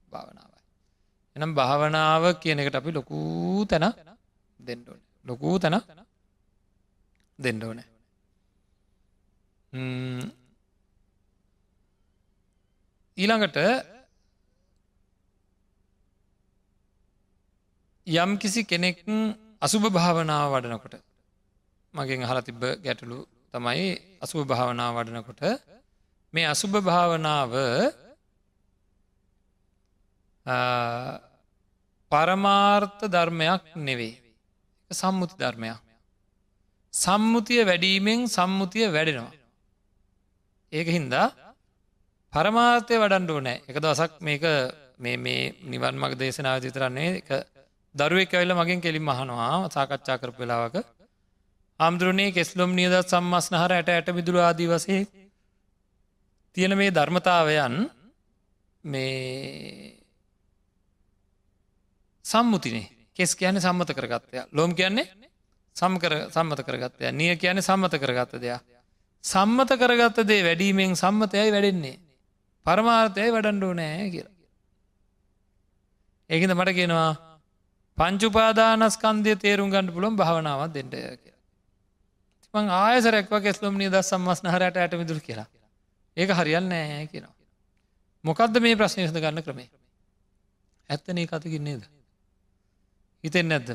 [0.07, 0.59] භාවනාවයි.
[1.35, 3.85] එනම් භාවනාව කියන එකට අපි ලොකූ තැන
[4.59, 5.75] දෙන්නඩෝන ලොකූ තැන
[7.39, 7.87] දෙන්නඩෝනෑ
[13.17, 13.57] ඊළඟට
[18.07, 19.01] යම් කිසි කෙනෙක්
[19.61, 20.95] අසුභ භාවනාව වඩනකොට
[21.93, 23.17] මගෙන් අහල තිබ්බ ගැටලු
[23.53, 23.87] තමයි
[24.23, 25.41] අසුභ භාවනාව වඩනකොට
[26.33, 27.51] මේ අසුභ භාවනාව
[32.11, 34.13] පරමාර්ථ ධර්මයක් නෙවෙයි.
[34.91, 35.79] සම්මුති ධර්මයක්.
[36.93, 39.33] සම්මුතිය වැඩීමෙන් සම්මුතිය වැඩෙනවා.
[40.71, 41.27] ඒක හින්දා
[42.33, 44.43] පරමාර්ථය වඩන්ඩුව නෑ එක දවසක් මේක
[44.97, 47.29] මේ මේ නිවන් මග දේශනාව විතරන්නේ එක
[47.95, 50.75] දරුවෙක් ඇවෙල්ල මගින් කෙලින් මහනවා සාකච්ඡා කරපු වෙලාවක
[51.79, 55.01] ආම්දුරනේ කෙස්ලොම් නියදත් සම්මස්නහර ඇට ඇට මිදුරු ආදී වසේ
[56.55, 57.89] තියෙන මේ ධර්මතාවයන්
[58.83, 59.97] මේ
[62.25, 62.89] සම්මුතිනේ.
[63.15, 65.07] කෙස් කියන සම්මත කරගත්තය ලෝම් කියන්නේ
[65.75, 68.61] සම්කර සම්මත කරගත්තය නිය කියන සම්මත කරගත්ත දෙයක්.
[69.23, 71.99] සම්මත කරගත්ත දේ වැඩීමෙන් සම්මතයයි වැඩෙන්නේ.
[72.65, 74.33] පරමාර්ථයයි වඩන්ඩෝ නෑ කියලා.
[76.29, 77.11] ඒකද මට කියනවා
[77.97, 81.32] පංචුපාදානස්කන්දය තේරුම් ගණඩ පුළොම් භාවනාවත් දෙට
[82.53, 85.47] කියලා මං ආයසරැක්ව කෙස්ලොම් නිද සම්මස්න හරට ඇට මිදුර කියලා.
[86.17, 87.35] ඒක හරියන්න නෑ කියනවා.
[88.23, 89.69] මොකක්ද මේ ප්‍රශ්නය ද ගන්න ක්‍රමේ?
[90.89, 91.83] ඇත්තනේ කතකින්නේද
[93.23, 93.69] හිතෙන් නැද්ද?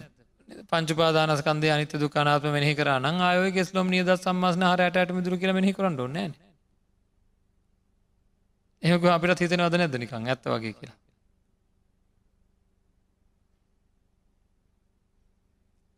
[0.66, 6.00] පංචපාදානස්කන්දය අනිත දුකානාත්ම මෙහි කරන්න ආය කෙස්ලොම් නිද සම්මස්න හරට ඇට මිදුර කියල මෙහි කරන්න
[6.00, 6.16] ඕන්න
[8.82, 10.96] එහක අපිට හිතනවද නැද නිකං ඇත්ත වගේ කියලා?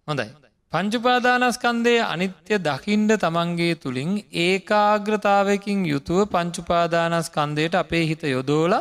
[0.09, 0.50] හොඳයි.
[0.73, 4.11] පංචුපාදානස්කන්දය අනිත්‍ය දකිින්ඩ තමන්ගේ තුළින්
[4.43, 8.75] ඒකාග්‍රතාවකින් යුතුව පංචුපාදානස්කන්දයට අපේ හිත යොදෝල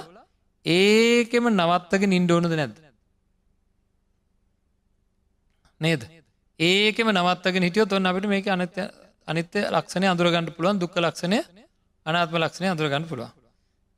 [0.66, 2.78] ඒකෙම නවත්තක නින්ඩෝනද නැද්ද?
[5.82, 6.02] නේද?
[6.60, 8.86] ඒකෙම නවත්තක හිටියොත් ඔන්න අපිට මේක අනිත්‍ය
[9.28, 11.40] අනිත්‍ය ලක්ෂණය අඳුරගන්නට පුළුවන් දුක්ක ලක්ෂණය
[12.06, 13.32] අනාත්ම ලක්ෂණය අඳුරගන්න පුළුවන්.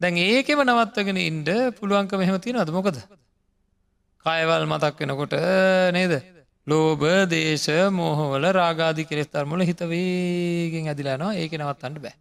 [0.01, 3.04] දැන් ඒකෙම නවත්තගෙන ඉන්ඩ පුළුවන්ක මෙහෙම තියෙන අද මොකද?
[4.25, 5.41] කායවල් මතක් වෙනකොට
[5.91, 6.40] නේද?
[6.67, 12.15] ලෝබ දේශ මෝහවල රාගාධි කෙස් ධර්මල හිතවේගෙන් ඇදිලානවා ඒක නවත්තන්න බෑ.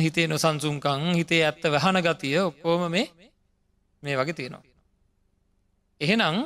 [0.00, 3.06] හිතේ නොසන්සුන්කං හිතේ ඇත්ත වහන ගතිය ඔක්කෝම මේ
[4.02, 4.62] මේ වගේ තියෙනවා.
[6.00, 6.36] එහෙනම්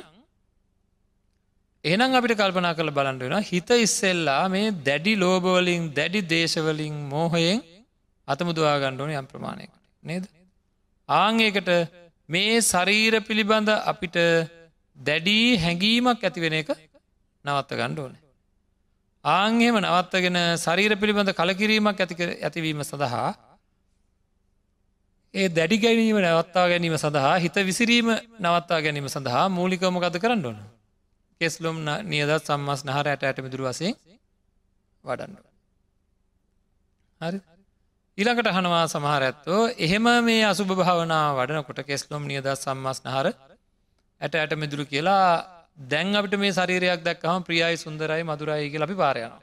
[1.83, 7.63] එහනම් අපිට කල්පනා කළ බලන්ඩ වෙන හිත ඉස්සෙල්ලා මේ දැඩි ලෝබවලින් දැඩි දේශවලින් මෝහයෙන්
[8.27, 9.75] අතමුදවා ගණ්ඩෝන යම් ප්‍රමාණයකට.
[10.03, 10.23] නේද?
[11.09, 11.69] ආංඒකට
[12.29, 14.17] මේ ශරීර පිළිබඳ අපිට
[14.99, 16.71] දැඩී හැඟීමක් ඇතිවෙන එක
[17.45, 18.15] නවත්ත ගණ්ඩ ඕන.
[19.23, 23.29] ආංහෙම නවත්තගෙන ශරීර පිළිබඳ කලකිරීමක් ඇති ඇතිවීම සඳහා
[25.33, 28.07] ඒ දැඩි ගැනීම නවත්තා ගැනීම සඳහා හිත විසිරීම
[28.39, 30.59] නවත්තා ගැනීම සඳහා මූලිකවම ගත කරන්න ඕන.
[31.41, 33.93] කෙස්ලොම් නියදත් සම්මස් නහර ඇට ඇට මිදුරු වසේ
[35.03, 35.37] වඩන්න.
[37.21, 37.39] හරි
[38.17, 43.27] ඊළඟට හනවා සමහර ඇත්තෝ එහෙම මේ අසුභ භාවනා වඩනකොට කෙස්ලොම් නියදත් සම්මස් නහර
[44.21, 45.25] ඇට ඇට මිදුරු කියලා
[45.85, 49.41] දැන් අපිට මේ ශරීරයක් දැක්කම ප්‍රියයි සුන්දරයි මදුරයි කිය අපි පාරයනවා.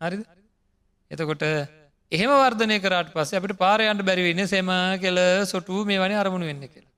[0.00, 0.18] හරි
[1.10, 1.44] එතකොට
[2.12, 6.92] එහෙම වර්ධනය කරට පස්ස අපිට පාරයන්ට බැරිවෙන්න සෙම කෙල සොටු මේ වනි අරමුණු වෙන්න කියලා.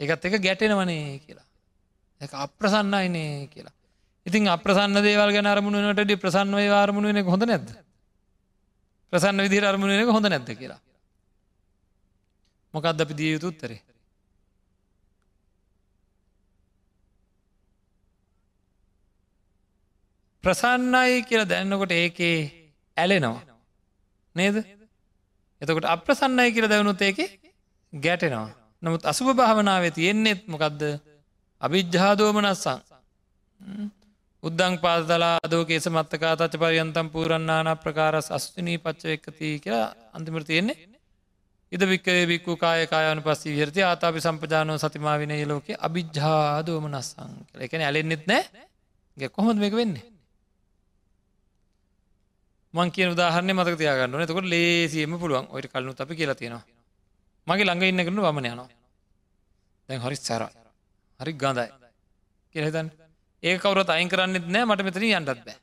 [0.00, 1.46] එකත් එක ගැටෙනවනේ කියලා.
[2.20, 3.74] එක අප්‍රසන්නයිනේ කියලා.
[4.26, 7.68] ඉතින් අප්‍රසන්න දේවල් ගැන අරමුණනට ප්‍රසන්න වේ අරමුණ වෙන හොඳ නැද.
[9.12, 10.80] ප්‍රසන්න විදි අරමුණ වෙන හොඳ නැද්ද කියලා.
[12.74, 13.82] මොකක්ද අපි දිය යුතු උත්තරේ
[20.46, 22.38] ප්‍රසන්නයි කියල දැන්නකොට ඒකේ
[22.96, 23.42] ඇලෙනවා.
[24.34, 24.56] නේද?
[25.62, 27.18] එතකොට අප්‍රසන්නයි කියල දැවනුත් ඒක
[27.92, 28.48] ගැටෙනවා.
[28.82, 30.82] නමුත් අසුභ භාවනාවේ තියෙන්නේෙත් මොකක්ද
[31.60, 32.80] අභිජ්ජාදෝමනස්සං
[34.42, 40.76] උද්දං පාදලා දෝකේස මත්තකා තච්ච පරියන්තම් පූරන්නාන ප්‍රකාරස් අස්තුනී පච්ච එක්කති කියලා අන්තිමර තියෙන්නේ.
[41.72, 47.64] ඉද වික්කේ බික්කු කාය කායන පස්සී විරති ආතාපි සම්පජානෝ සතිමා විනය ලෝක අභිජ්ජාදුවම නස්සං කළ
[47.66, 48.44] එකන ඇලෙන්න්නෙත් නෑ.
[49.16, 50.15] ගැ කොහොඳ මේක වෙන්නේ?
[52.76, 56.64] මං කිය උදාහරන මතක තියාගන්න තකොට ලේසියම පුළුවන් ඔයට කලනු අපි කියලා තියෙනවා.
[57.46, 58.68] මගේ ළඟ ඉන්න කරනු වමන යනවා.
[59.88, 60.42] දැන් හරි සැර
[61.20, 61.66] හරි ගඳයි
[62.54, 62.88] කියලතන්
[63.42, 64.64] ඒ කවරත් අයින් කරන්නෙත් නෑ.
[64.64, 65.56] මට මෙතන යන්නත් බෑ.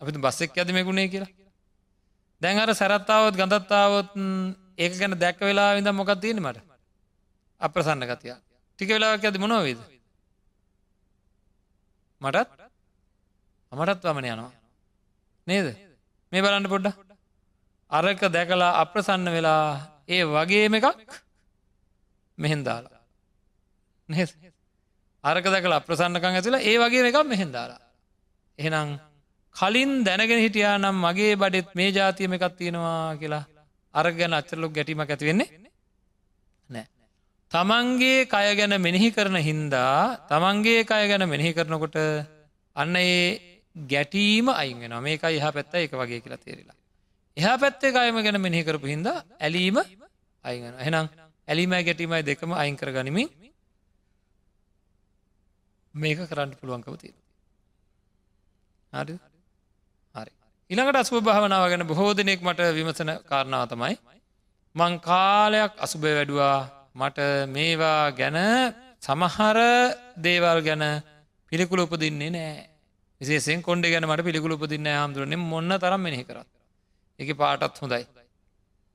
[0.00, 1.30] අපිතු බස්සෙක් ඇද මෙකුණේ කියලා.
[2.42, 4.12] දැන් අර සැරත්තාවත් ගඳත්තාවත්
[4.78, 6.58] ඒක ගැන දැක්ක වෙලා විඳ මොකක් තියෙන මට?
[7.60, 8.34] අප්‍රසන්න ගතිය
[8.78, 9.80] ටික වෙලාවක් ඇද මොනොවේද
[12.20, 12.48] මටත්?
[13.72, 14.52] අමටත් වමන යනවා.
[15.46, 15.91] නේද?
[16.32, 16.88] මේ බලන්න පොඩ්ඩ
[17.90, 19.64] අරක දැකලා අප්‍රසන්න වෙලා
[20.08, 20.86] ඒ වගේම එකක්
[22.38, 23.00] මෙහෙන් දාලා.
[25.24, 27.80] අරක දැකලා අප්‍රසන්නකං ඇතුලා ඒ වගේ එකක් මෙහෙන් දාලා.
[28.58, 28.88] එහෙනම්
[29.56, 33.44] කලින් දැනගෙන හිටියා නම් මගේ බඩෙත් මේ ජාතියම එකක් තියෙනවා කියලා
[33.94, 35.48] අරගැන අච්චරලොක් ගැටීමක් ඇතිවෙන්නේ
[36.70, 36.86] නෑ.
[37.52, 39.96] තමන්ගේ කය ගැන මෙනෙහි කරන හින්දා
[40.28, 41.96] තමන්ගේ කය ගැන මෙනෙහි කරනකොට
[42.76, 46.76] අන්න ඒ ගැටීම අයිගෙන මේක එහ පැත්ත එක වගේ කියලා තේරලා.
[47.36, 49.76] එහා පැත්තේ කයම ගැන මෙනෙහි කරපු හින්දා ඇලීම
[50.44, 51.08] අයිගෙන එහෙනම්
[51.48, 53.28] ඇලිමයි ගැටීමයි දෙකම අයින් කර ගනිමින්
[55.94, 57.16] මේක කරන්න පුළුවන්කව තියෙන.
[58.92, 60.32] හරි
[60.70, 63.96] ඉළඟට අසුභ භාවනාව ගැන බොහෝ දෙනෙක් මට විමසන කාරණාව තමයි.
[64.74, 66.58] මං කාලයක් අසුභය වැඩුවා
[66.94, 68.38] මට මේවා ගැන
[69.00, 69.58] සමහර
[70.16, 70.84] දේවල් ගැන
[71.52, 72.71] පිළිකුල උපදින්නේ නෑ
[73.22, 75.36] විසේෙන් කොන්ඩ ගැන මට පිළිකුල උපදින්න හාමුදුරනෙ.
[75.36, 76.48] මොන්න තරම් මෙහි කරත්.
[77.18, 78.06] එක පාටත් හොඳයි.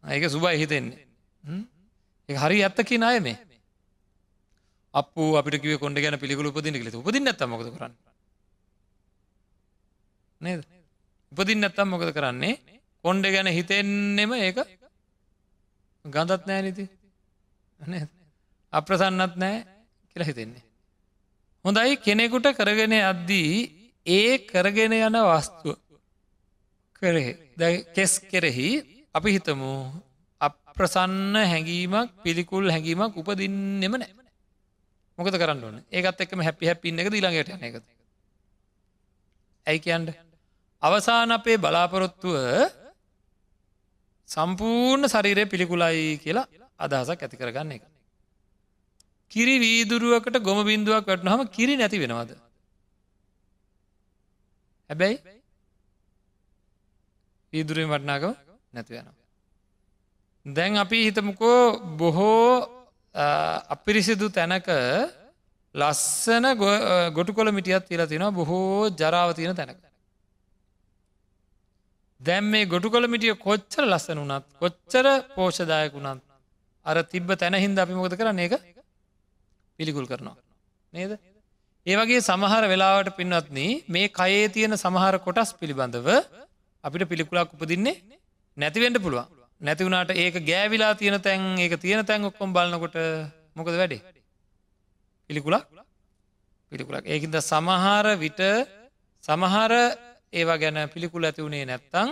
[0.04, 1.06] ඒක සුබයි හිතෙන්නේ.
[2.30, 3.38] ඒ හරි ඇත්තකි නාය මේ.
[4.94, 7.96] අප අපිට කිව කොඩ ගැන පිළිකුල උපදින්න කළ උපදින්න ඇත්තමකද කරන්න?
[10.42, 10.62] නේද?
[11.32, 12.60] උපදින් නැත්තම් මොකද කරන්නේ?
[13.04, 14.58] කොන්්ඩ ගැන හිතෙන්නෙම ඒක
[16.06, 16.86] ගඳත් නෑ නිති
[18.74, 19.58] අප්‍රසන්නත් නෑ
[20.10, 20.64] කියලා හිතෙන්නේ.
[21.66, 23.52] හොඳයි කෙනෙකුට කරගෙන අද්දී
[24.08, 25.76] ඒ කරගෙන යන වස්තුව.
[26.96, 27.34] කරෙහි.
[27.94, 28.70] කෙස් කෙරෙහි
[29.16, 29.72] අපි හිතමු
[30.42, 34.12] අප්‍රසන්න හැඟීමක් පිළිකුල් හැඟීමක් උපදින්නෙම නෑ.
[35.18, 35.78] මොකද කරන්න ඕන?
[35.90, 37.86] ඒකත් එක්ම හැපි හැපින්න එක දීළඟට යන එකද?
[39.68, 40.16] ඇයි කියන්ට
[40.84, 42.36] අවසාන අපේ බලාපොරොත්තුව
[44.30, 46.48] සම්පූර්ණ ශරීරය පිළිකුලයි කියලා
[46.80, 47.84] අදහසක් ඇති කරගන්න එක.
[49.32, 52.32] කිරි වීදුරුවකට ගොම බින්දුවක් වැටන හම කිරි නැති වෙනවාද.
[54.90, 55.18] හැබැයි
[57.54, 58.26] වීදුරුවෙන් වටනාකව
[58.74, 59.16] නැතිවෙනවා.
[60.46, 61.62] දැන් අපි හිතමුකෝ
[62.00, 62.52] බොහෝ
[63.76, 64.70] අපිරිසිදු තැනක
[65.76, 66.46] ලස්සන
[67.18, 69.80] ගොටු කොළ මිටියත් තිලා තින බොහෝ ජරාව තියෙන තැනක.
[72.22, 76.24] දැම් මේ ගොටු කොළ මිටිය කොච්චර ලස්සන වනත් කොච්චර පෝෂදායක වුණත්
[76.86, 78.54] අර තිබ්බ තැන හින්ද අපි මොකද කරන්න එක
[79.80, 80.38] පිළිකුල් කරනවා.
[80.94, 81.12] නේද.
[81.88, 86.08] ඒවගේ සමහර වෙලාවට පින්වත්න මේ කයේ තියෙන සමහර කොටස් පිළිබඳව
[86.84, 87.96] අපිට පිළිකුලක් උපදින්නේ
[88.58, 89.28] නැතිවෙන්ට පුළුවන්.
[89.62, 92.98] නැතිවුණට ඒක ගෑවිලා තියෙන තැන් ඒක තියෙන තැන් ඔක්කොම් බලන්නකොට
[93.56, 94.02] මොකද වැඩේ?
[95.30, 95.64] පිළිකුලක්?
[96.72, 97.06] පිළිකුලක්.
[97.06, 98.42] ඒකින්ද සමහර විට
[99.24, 99.72] සමහර
[100.34, 102.10] ඒවා ගැන පිළිකුල් ඇති වුණේ නැත්තං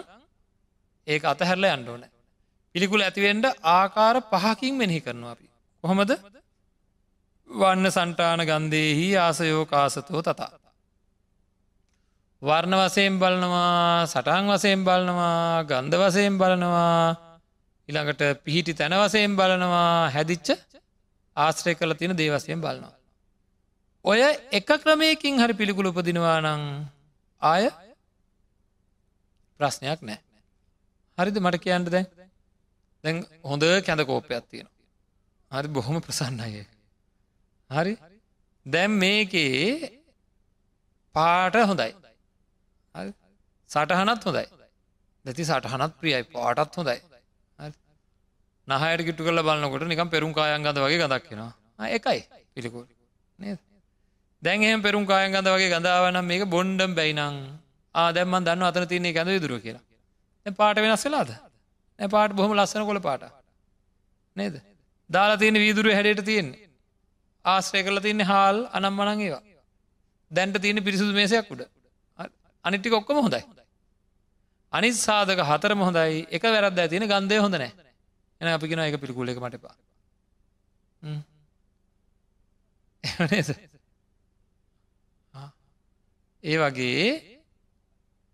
[1.08, 2.04] ඒක අතහැරල අන්ඩෝන.
[2.76, 5.48] පිළිකුල් ඇතිවෙන්ඩ ආකාර පහකින් මෙහි කරනවා අපි.
[5.84, 6.12] කොහොමද?
[7.50, 10.52] වන්න සන්ටාන ගන්දයෙහි ආසයෝ කාසතෝ තතා.
[12.42, 17.16] වර්ණ වසයෙන් බලනවා සටන් වසයෙන් බලනවා ගන්ධ වසයෙන් බලනවා
[17.90, 20.50] ඉළඟට පිහිටි තැන වසයෙන් බලනවා හැදිච්ච
[21.38, 22.94] ආශ්‍රය කළ තියෙන දේවසයෙන් බලනවා.
[24.06, 26.64] ඔය එක ක්‍රමයකින් හරි පිළිකුල උපදිනවා නං
[27.42, 27.66] ආය
[29.60, 30.20] ප්‍රශ්නයක් නෑ.
[31.18, 32.08] හරිද මට කියන්න දැන්
[33.04, 34.68] දැන් හොඳ කැඳ කෝපයක් තියෙන.
[35.52, 36.75] හරි බොහොම ප්‍රසන්නය.
[37.70, 37.98] හරි?
[38.66, 40.02] දැම් මේකේ
[41.16, 41.92] පාට හොඳයි.
[43.70, 44.46] සටහනත් හොඳයි.
[45.26, 46.98] නැති සටහනත් ප්‍රියයි පාටත් හොඳයි.
[48.68, 52.20] නහයට කිට්ටු කල බලන්නකොට නිකම් පෙරුම් කායන් ගඳ වගේ ගදක් වෙනවා එකයි
[52.56, 52.86] පිළිකුල්.
[54.44, 57.22] දැන් පෙරුම් කායන් ගඳ වගේ ගඳාවනම් මේක බොන්්ඩම් බැයිනං
[57.96, 59.84] ආදැම්මන් දන්න අතර තියන්නේ ගැඳ දුර කියලා.
[60.58, 61.32] පාට වෙනස් වෙලාද?
[62.00, 63.24] පාට බොහම ලස්සන කොළ පාට
[64.38, 64.56] නේද?
[65.10, 66.65] දාලා තියෙන වීදුරුව හැඩට තියෙන්නේ.
[67.46, 69.44] ආශ්‍රය කල තියන්නේ හාල් අනම් මනං ඒවා.
[70.32, 71.62] දැන්ට තියෙන පිරිසුදු මේසයක් උඩ.
[72.66, 73.42] අනිට්ටි ඔක්කම හොඳයි.
[74.74, 76.28] අනිත් සාධක හතරම හොඳයි.
[76.30, 77.72] එක වැරද ඇතින ගන්දය හොඳ නෑ.
[78.42, 79.76] එන අපිගෙන එක පිළිකුල එක මටපා
[86.44, 87.06] ඒ වගේ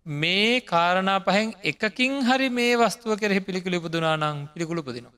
[0.06, 5.18] මේ කාරණා පහෙන් එකකින් හරි මේ වස්තුව කෙරෙහි පිළිකුල උපදුනා නං පිළිකුළු පදිනවා.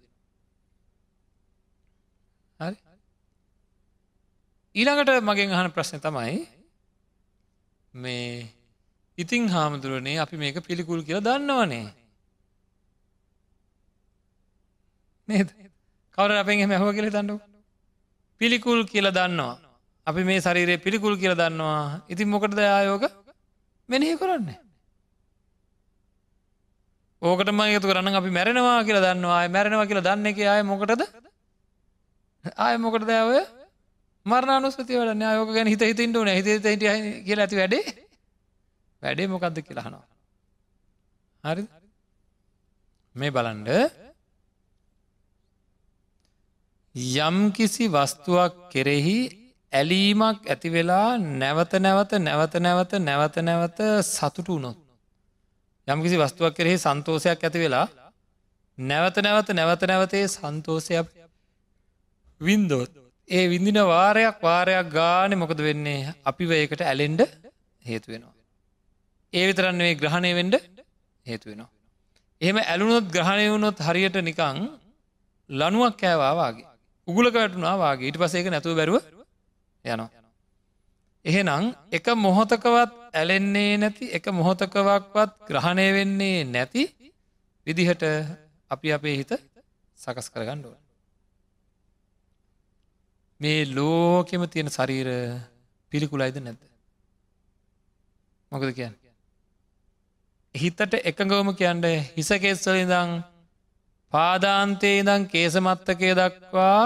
[2.60, 2.76] හරි?
[4.76, 6.38] ඊළඟට මගෙන් අහන ප්‍රශ්න තමයි
[7.94, 8.48] මේ
[9.18, 11.94] ඉතිං හාමුදුරුවනේ අපි මේක පිළිකුල් කියලා දන්නවනේ.
[15.28, 15.50] නේද?
[16.18, 17.36] කවර අපෙන් මැහුව කියල දන්නු
[18.42, 19.58] පිළිකුල් කියල දන්නවා.
[20.08, 22.02] අපි මේ ශරීරයේ පිළිකුල් කියල දන්නවා.
[22.10, 23.04] ඉතින් මොකටද ආයෝග?
[23.90, 24.60] මෙනෙහි කරන්නේ.
[27.22, 29.42] ඕකට මයතු කරන්න අපි මැරෙනවා කියලා දන්නවා.
[29.48, 31.04] මැරෙනවා කියලා දන්න එක අය මොකටද?
[32.58, 33.63] ආය මොකට දෑවය
[34.26, 36.68] මරණනුස්පති වල යායෝක ගැන හිත හිතින්ට න හිත හිට
[37.26, 37.86] කියල ඇති වැඩේ?
[39.04, 40.06] වැඩේ මොකක්ද කියලාහනවා
[41.44, 41.64] හරි
[43.16, 43.70] මේ බලන්ඩ
[46.96, 49.18] යම් කිසි වස්තුවක් කෙරෙහි
[49.74, 54.80] ඇලීමක් ඇති වෙලා නැවත නැවත නැවත නැවත නැවත නැවත සතුටු වුණොත්
[55.88, 57.86] යම්කිසි වස්තුවක් කෙරෙහි සන්තෝෂයක් ඇති වෙලා
[58.78, 61.08] නැවත නැවත නැවත නැවතේ සන්තෝෂයක්
[62.42, 67.22] වින්දෝත් ඒ විඳින වාරයක් වාරයක් ගාන මොකද වෙන්නේ අපි වයකට ඇලෙන්ඩ
[67.82, 68.34] හේතු වෙනවා.
[69.34, 70.56] ඒ විතරන්නේ ග්‍රහණය වෙන්ඩ
[71.26, 71.70] හේතු වෙනවා.
[72.42, 74.60] එහෙම ඇලුනොත් ග්‍රහණය වුණොත් හරියට නිකං
[75.50, 76.68] ලනුවක් කෑවාවාගේ
[77.08, 79.00] උගුලක වැටුනා වගේ ඊට පසේක නැතුව බැරුව
[79.86, 80.10] යනවා.
[81.26, 86.84] එහෙනම් එක මොහොතකවත් ඇලෙන්නේ නැති එක මොහොතකවක්වත් ග්‍රහණය වෙන්නේ නැති
[87.68, 88.04] විදිහට
[88.72, 89.32] අපි අපේ හිත
[89.98, 90.83] සකස් කරගණ්ඩුව.
[93.44, 95.08] මේ ලෝකෙම තියෙන ශරීර
[95.92, 96.62] පිළිකුලයිද නැද්ද.
[98.52, 98.96] මොකද කියන්න.
[100.56, 103.12] හිතට එකගවම කියන්ට හිසකෙස්සල ඉදං
[104.14, 106.82] පාදාන්තයේ දං කේසමත්තකය දක්වා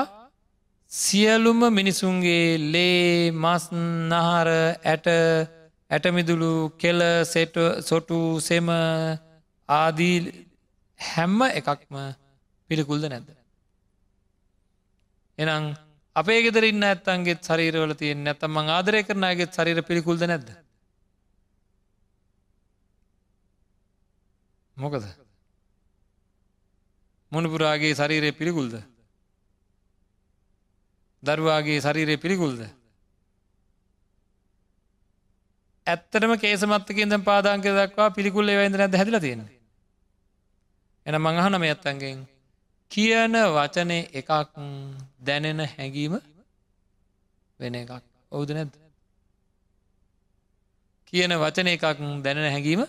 [0.91, 4.49] සියලුම මිනිසුන්ගේ ලේ මස් නහර
[4.85, 5.07] ඇට
[5.91, 7.01] ඇටමිදුළු කෙල
[7.83, 8.67] සොටු සෙම
[9.69, 10.17] ආදී
[10.99, 11.95] හැම්ම එකක්ම
[12.69, 13.29] පිළිකුල්ද නැද්ද.
[15.37, 15.65] එනම්
[16.17, 20.49] අපේ ගෙදරන්න ඇත්තන්ගේ ශරීරවල තියෙන් නැතම ආදරය කරනයගේ ශරීර පිළිකුල්ද නැද්ද.
[24.77, 25.05] මොකද?
[27.31, 28.75] මොනපුරාගේ ශරීරය පිළිකුල්ද?
[31.23, 32.61] දරුවාගේ ශරීරය පිළිකුල්ද?
[35.87, 39.45] ඇත්තටම කේසමත්තකින්ද පාදාංක දක්වා පිළිකුල්ල වැඳ නැද හැදිල තියෙන
[41.05, 42.25] එන මඟහනම ඇත්තන්ගෙන්
[42.91, 44.31] කියන වචනය එකක්
[45.21, 46.19] දැනෙන හැඟීම
[47.59, 47.91] වෙන එකක්.
[48.31, 48.73] ඔවුද නැද්ද?
[51.07, 51.85] කියන වචන එකක්
[52.23, 52.83] දැනෙන හැඟීම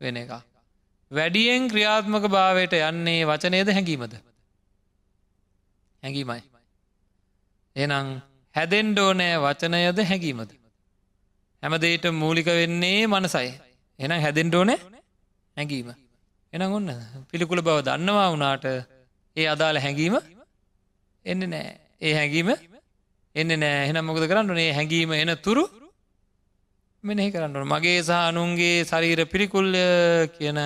[0.00, 0.32] වෙන එකක්.
[1.10, 4.14] වැඩියෙන් ක්‍රියාත්මක භාවයට යන්නේ වචනයද හැඟීමද?
[6.02, 6.42] හැඟීමයි.
[7.76, 8.20] එනම්
[8.54, 10.52] හැදෙන්ඩෝනෑ වචනයද හැඟීමද?
[11.62, 13.50] හැමදේට මූලික වෙන්නේ මනසයි.
[13.98, 14.78] එනම් හැදෙන්ඩෝනෑ
[15.56, 15.90] හැඟීම.
[16.52, 16.88] එන ඔන්න
[17.30, 18.66] පිළිකුල බව දන්නවා වනාට
[19.36, 20.16] ඒ අදාළ හැඟීම
[21.26, 21.70] එන්න නෑ.
[22.00, 22.50] ඒ හැඟීම
[23.34, 23.84] එන්න නෑ.
[23.84, 25.64] එහෙනම් මොකද කරන්නුනේ හැඟීම එන තුරු
[27.04, 29.84] මෙනෙහි කරන්නට මගේ සහ අනුන්ගේ ශරීර පිළිකුල්ය
[30.36, 30.58] කියන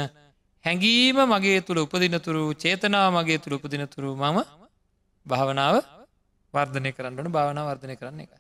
[0.65, 4.39] හැඟීම මගේ තුළ උපදිනතුරු චේතනාව මගේ තුළ උපදිනතුරු මම
[5.27, 5.77] භාවනාව
[6.55, 8.39] වර්ධනය කරන්නට භාවනා වර්ධනය කරන්න එකයි.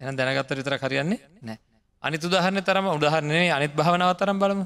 [0.00, 1.58] එන දැනගත්ත විතර කරයන්නේ නෑ.
[2.02, 4.64] අනිත් උදාහරණය තරම උදාහරණය අනිත් භාවනාව තරම් බලමු.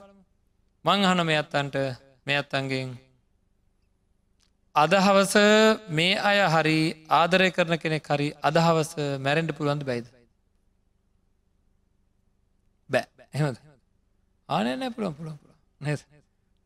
[0.85, 1.77] මං අහන මේ අත්තන්ට
[2.27, 2.89] මේ අත්තන්ගෙන්
[4.75, 5.35] අදහවස
[5.91, 6.79] මේ අය හරි
[7.11, 10.07] ආදරය කරන කෙනෙක් හරි අදහවස මැරෙන්ඩ පුළුවන්ද බයිද
[12.91, 13.07] බෑ.
[13.35, 13.59] එහෙමද?
[14.49, 15.39] ආනය නෑ පුළුවන් පුළුවන්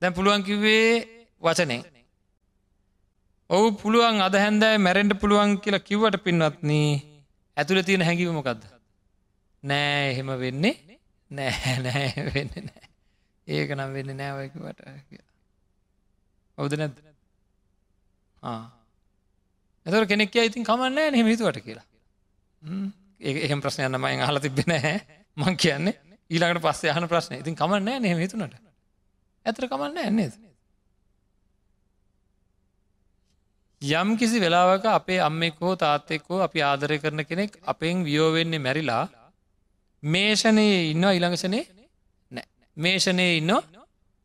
[0.02, 0.86] දැන් පුළුවන් කිව්වේ
[1.42, 1.82] වචනේ.
[3.50, 6.72] ඔවු පුළුවන් අද හැන්දෑ මැරෙන්ඩ පුළුවන් කියලා කිව්වට පින්වත්න
[7.56, 8.62] ඇතුළ තියෙන හැඟිවමකක්ද
[9.62, 10.74] නෑ එහෙම වෙන්නේ
[11.30, 12.86] නෑ නෑ වෙන්න නෑ.
[13.48, 14.80] ඒක නම් වෙන්න නෑවයකට
[16.58, 17.15] ඔවුද නැද්ද?
[19.86, 21.86] එතර කෙනෙක් ඉතින් කමන්න නෙම හිතුවට කියලා.
[23.20, 24.96] ඒ එහෙම ප්‍රශ්නයන්න මයින් අහල තිබෙන හැ
[25.36, 25.94] මං කියන්නේ
[26.30, 28.58] ඊළඟට පස්සේ යහන ප්‍රශ්නය ඉතින් කමන්න නෙම හිතුනට
[29.46, 30.34] ඇතර කමන්න ඇන්නේද.
[33.82, 39.04] යම් කිසි වෙලාවක අපේ අම්මෙක්කෝ තාත්තෙක්කෝ අපි ආදරය කරන කෙනෙක් අපෙන් වියෝවෙන්නේ මැරිලා
[40.02, 41.64] මේෂණයේ ඉන්න ඊළඟසනේ
[42.32, 43.52] නෑ මේෂණය ඉන්න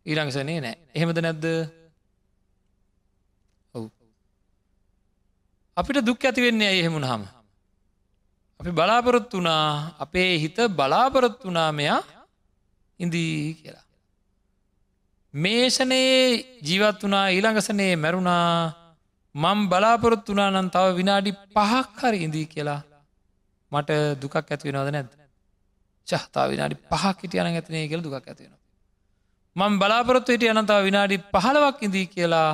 [0.05, 1.45] ඊළඟසනේ නෑ එහෙමද නැද්ද
[3.73, 3.87] ඔවු
[5.77, 7.23] අපිට දුක් ඇතිවෙන්නේ ඇයි එහෙමුණ හම
[8.59, 12.01] අපි බලාපොරොත්තු වනා අපේ හිත බලාපොරොත්තු වනා මෙයා
[12.99, 13.85] ඉදී කියලා.
[15.33, 18.73] මේෂනයේ ජීවත් වනා ඊළඟසනයේ මැරුණා.
[19.35, 22.81] මං බලාපොරොත් වනා නම් තව විනාඩි පහක් හරි ඉදී කියලා.
[23.71, 23.89] මට
[24.21, 25.11] දුකක් ඇතිවෙනවද නැද්ද?
[26.07, 28.57] චහතා විනාඩි පහක් හිට යන ඇතිනේ කියල දුකක් ඇතිවෙන.
[29.55, 32.51] මං බලාපොරොත්තු හිට අනතාව විනාඩි පහලවක් ඉදී කියලා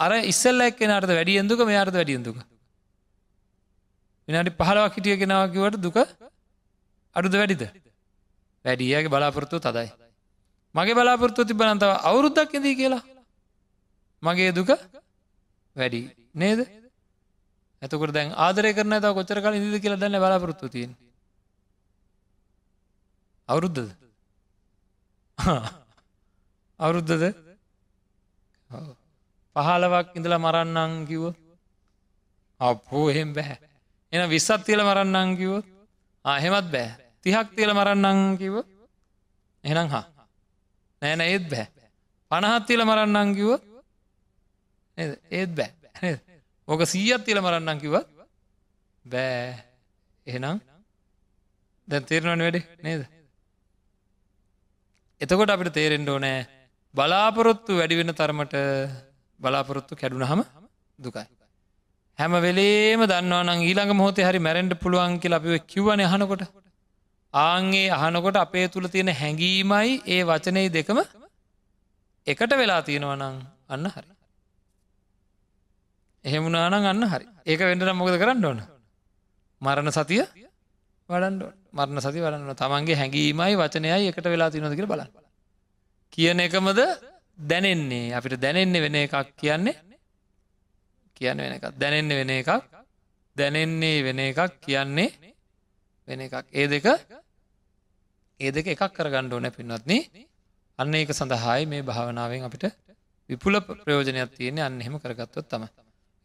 [0.00, 2.38] අර ඉස්සල්ල එක්කෙනට වැඩියන්දුක මෙයාට වැඩියන්දුක
[4.28, 5.96] විනාඩි පහලවක් හිටිය කෙනවාකිවට දුක
[7.16, 7.62] අඩුද වැඩිද?
[8.64, 9.88] වැඩියගේ බලාපොරොත්තු තදයි.
[10.74, 13.02] මගේ බලාපොරොත්තු තිබනන්තව අවුරුද්දක් එදී කියලා.
[14.22, 14.70] මගේ දුක
[15.76, 16.00] වැඩි.
[16.34, 16.60] නේද?
[17.82, 20.92] ඇතකට දැන් ආදරය කරන ත කොච්චර කල ඉදිද කියලා දන්න බලාපොරොත්තු තියෙන්
[23.48, 23.90] අවුරුද්ධද
[26.80, 27.22] අවුරුද්ධද
[29.58, 31.24] පහලවක් ඉඳලා මරන්නං කිව
[32.60, 33.68] අපෝ එහෙම බැහැ
[34.12, 35.52] එන විස්සත් තියල මරන්නං කිව
[36.24, 36.88] ආහෙමත් බෑ.
[37.24, 38.54] තිහක් තියල මරන්නං කිව
[39.64, 40.06] එනම් හා.
[41.02, 41.66] නෑන ඒත් බෑ.
[42.30, 43.50] පණහත් තියල මරන්නං කිව
[45.30, 46.14] ඒත් බෑ.
[46.68, 47.98] ඕක සීයත් තියල මරන්නං කිව
[49.04, 49.54] බෑ.
[50.26, 50.60] එහෙනම්?
[51.88, 52.60] දැන් තේරනවන වැඩි?
[52.82, 53.02] නේද?
[55.20, 56.46] එතකොට අපිට තේරෙන්ඩ ඕනෑ
[56.94, 58.56] බලාපොරොත්තු වැඩිවෙන තරමට
[59.40, 60.40] බලාපොරොත්තු කැඩුනහම
[60.98, 61.26] දුකයි.
[62.18, 66.42] හැම වෙලේම දන්නවන ඊළඟ මොහොතේ හරි මැරෙන්ඩ පුළුවන් කියලා අපිව කිව්වන අහනකොට.
[67.34, 70.98] ආන්ගේ අහනකොට අපේ තුළ තියෙන හැඟීමයි ඒ වචනය දෙකම
[72.26, 73.22] එකට වෙලා තියෙනවනං
[73.68, 74.08] අන්න හරි.
[76.24, 77.26] එහෙමුණනානං අන්න හරි.
[77.46, 78.60] ඒක වෙන්ඩන මොකද කරන්න ඕන?
[79.62, 80.22] මරණ සතිය
[81.08, 85.10] වඩන්ඩ මරණ සති වඩන්න තමන්ගේ හැඟීමයි වචනයයි එකට වෙලා තිනොදකර බලන්න.
[86.12, 86.80] කියන එකමද
[87.38, 89.76] දැනෙන්නේ අපිට දැනෙන්නේ වෙන එකක් කියන්නේ
[91.16, 91.66] කියන්න වෙන එකක්.
[91.74, 92.50] දැනෙන්නේ වෙන එකක්
[93.36, 95.08] දැනෙන්නේ වෙන එකක් කියන්නේ
[96.08, 96.46] වෙන එකක්.
[96.52, 96.86] ඒ දෙක
[98.40, 99.92] ඒ දෙක එකක් කරගණ්ඩ ඕන පින්වත්න.
[100.78, 102.64] අන්න ඒක සඳහායි මේ භාවනාවෙන් අපිට
[103.28, 104.64] විපුල ප්‍රයෝජනයක් තියෙන්නේ.
[104.64, 105.68] අන්න එහෙම කරගත්තොත් තම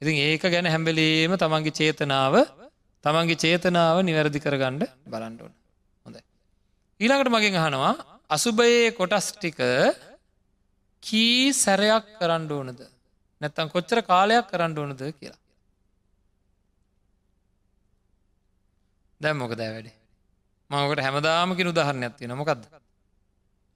[0.01, 2.35] ඉතින් ඒක ගැන හැම්බෙලීම තමන්ගේ චේතනාව
[3.03, 5.53] තමන්ගේ චේතනාව නිවැරදි කරගණ්ඩ බලන්ඩෝන
[6.05, 6.17] හොඳ
[6.99, 7.93] ඊළඟට මගෙන් අහනවා
[8.29, 9.59] අසුභයේ කොටස් ටික
[11.03, 12.79] කී සැරයක් කරන්න ඕනද?
[13.41, 15.41] නැත්තම් කොච්චර කාලයක් කරන්න ඕනද කියලා.
[19.21, 19.91] දැම් මොක දෑ වැඩි?
[20.69, 22.63] මකට හැමදාමකින් උදාහරණයක් තියෙන මොකක්ද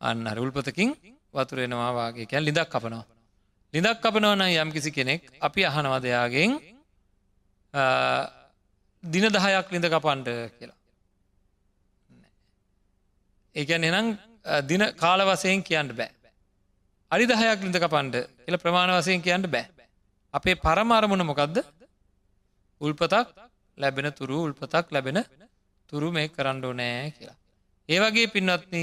[0.01, 0.89] අන්න හරුල්පතකින්
[1.33, 3.05] වතුරෙනවා වගේ කැන් ලිදක් කපනවා.
[3.73, 6.51] ලිදක් කපනවන යම් කිසි කෙනෙක් අපි අහනවදයාගෙන්
[9.03, 10.77] දින දහයක් ලිඳ කපන්ඩ කියලා.
[13.55, 14.07] ඒකැන් එනම්
[14.63, 16.11] දින කාල වසයෙන් කියන්න බෑ.
[17.11, 18.15] අඩි දහයක් ලිඳ කපන්ඩ
[18.47, 19.65] එල ප්‍රමාණ වසයෙන් කියන්න බෑ.
[20.33, 21.57] අපේ පරමාරමුණ මොකක්ද
[22.81, 23.27] උල්පතක්
[23.77, 25.19] ලැබෙන තුරු උල්පතක් ලැබෙන
[25.89, 27.37] තුරු මේ කරන්නඩෝ නෑ කියලා.
[27.89, 28.75] ඒවගේ පින්වත්න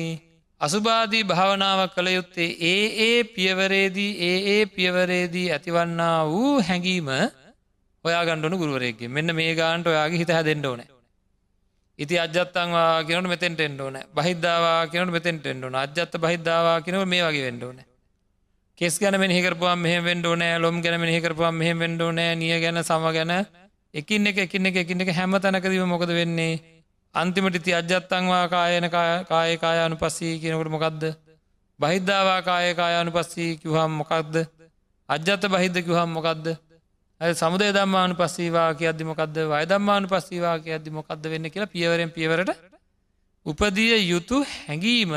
[0.61, 7.09] අසුබාදී භාවනාවක් කළ යුත්තේ ඒ ඒ පියවරේදී ඒ ඒ පියවරේදී ඇතිවන්නා වූ හැඟීම
[8.05, 10.89] ඔයා ගණ්ඩුවන ගුරුවරයගේ මෙන්න මේ ගාන්ට ඔයාගේ හිත හැදෙන්ඩ ඕනෑ.
[11.99, 17.79] ඉති අජත්තන්වා කියනට මෙතෙන්ට එන්ඩෝන බහිද්ධවා කියනට මෙතෙන්ට එන්ඩෝන අජත්ත බහිද්ධවා කියනව මේ වගේ වෙන්ඩෝන
[18.79, 23.33] කෙස් ගැන මෙහිකරපුුවම් මෙහ වෙන්ඩෝනෑ ලොම් ගැන මෙහිකරපුුවම් මෙහ වෙන්ඩෝනෑ නිය ගැන සම ගැන.
[23.95, 26.75] එකින් එක එකින් එක එකින් එක හැම තැනකදීම මොකද වෙන්නේ?
[27.15, 31.03] අන්තිමට ති අජත්තන්වා කායන කාය කාය අනු පස්සී කියනකට මොකක්ද
[31.81, 34.35] බහිද්ධවා කාය කාය අනු පස්සී කිවහම් මොකක්ද
[35.09, 36.47] අජ්‍යත්ත බහිද්ධ කිවහම් මොකක්ද
[37.21, 42.51] සමුදය දම්මානු පස්සීවා කියද්දි මොකක්ද වයදම්මානු පස්සීවා කියද්දි මොකක්ද වෙන්න කියලා පියවරෙන් පියවරට
[43.47, 45.15] උපදිය යුතු හැඟීම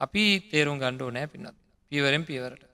[0.00, 1.56] අපි තේරුම් ගණ්ඩෝ නෑ පින්නත්
[1.92, 2.67] පියවරෙන් පියවරට.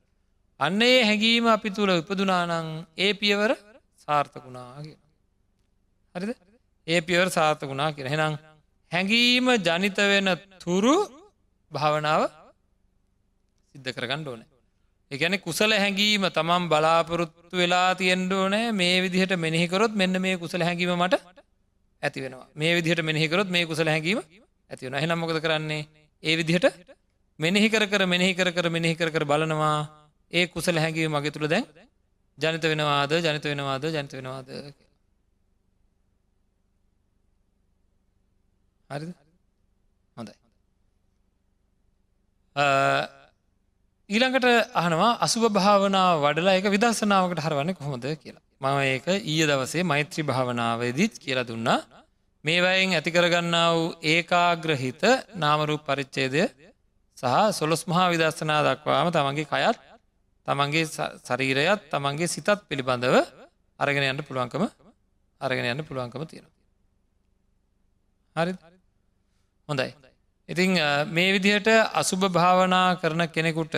[0.65, 3.53] අන්න ඒ හැඟීම අපි තුළ උපදුනානං ඒ පියවර
[3.99, 4.97] සාර්ථකුණා කිය.
[6.15, 6.31] හරිද?
[6.87, 8.35] ඒ පියවර සාර්ථකුණා කියෙන හෙනම්
[8.93, 10.97] හැඟීම ජනිත වෙන තුරු
[11.71, 12.23] භාවනාව
[13.75, 14.49] සිද්ධ කරගන්න ඕනෑ.
[15.11, 20.95] එකන කුසල හැඟීම තමන් බලාපොරොත්තු වෙලා තියෙන්ඩෝ නෑ මේ විදිහට මෙනෙහිකරොත් මෙන්න මේ කුසල හැඟීම
[20.97, 21.15] මට
[22.03, 22.49] ඇති වෙනවා.
[22.55, 24.21] මේ විදිහට මෙනෙහිකරොත් මේ කුසල හැඟීම
[24.71, 25.83] ඇතිවන හෙනම් මොකද කරන්නේ?
[26.23, 26.67] ඒ විදිහට
[27.39, 30.04] මෙනෙහි කර කර මෙනෙහි කර කර මෙනෙහි කර කර බලනවා.
[30.35, 31.67] ඒ කුසල හැඟීම මගේ තුළ දැන්
[32.39, 34.49] ජනිත වෙනවාද ජනිත වෙනවාද ජනිත වෙනවාද
[38.91, 39.07] හරි
[40.17, 40.35] හොඳයි
[44.11, 48.43] ඊළඟට අහනවා අසුභ භාවනාව වඩලා එක විදර්ශනාවකට හරවන්න කොහොමද කියලා.
[48.61, 51.79] මම ඒක ඊය දවසේ මෛත්‍රී භාවනාවේදීත් කියලා දුන්නා.
[52.45, 55.03] මේවයින් ඇතිකරගන්නා වූ ඒකාග්‍රහිත
[55.37, 56.43] නාමරූප පරිච්චේදය
[57.19, 59.94] සහ සොලොස් මහා විදර්ශනා දක්වාම තමන්ගේ කයත්
[60.49, 60.85] තමන්ගේ
[61.21, 63.17] ශරීරයත් තමන්ගේ සිතත් පිළිබඳව
[63.81, 64.65] අරගෙන යන්න පුළුවන්කම
[65.41, 66.47] අරගෙන යන්න පුළුවන්කම තියෙන.
[68.37, 68.53] හරි
[69.69, 69.89] හොඳයි.
[70.49, 70.71] ඉතිං
[71.09, 73.77] මේ විදිහට අසුභ භාවනා කරන කෙනෙකුට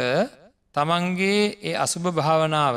[0.74, 2.76] තමන්ගේ ඒ අසුභ භාවනාව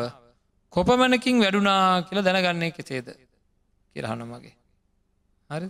[0.73, 3.07] කොපමණකින් වැඩුනා කියලා දැනගන්නේ කෙසේද
[3.95, 4.55] කියරහන මගේ
[5.49, 5.67] හරි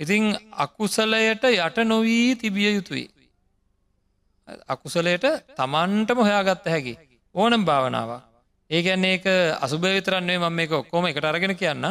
[0.00, 0.24] ඉතිං
[0.56, 3.06] අකුසලයට යට නොවී තිබිය යුතුයි
[4.66, 6.94] අකුසලයට තමන්ටම හොයාගත්ත හැකි.
[7.34, 8.10] ඕනම් භාවනාව
[8.70, 9.26] ඒගැන්නේ ඒක
[9.58, 11.86] අසුභ විතරන්නේ මම එක ඔක්කොම එකට අරගෙන කියන්න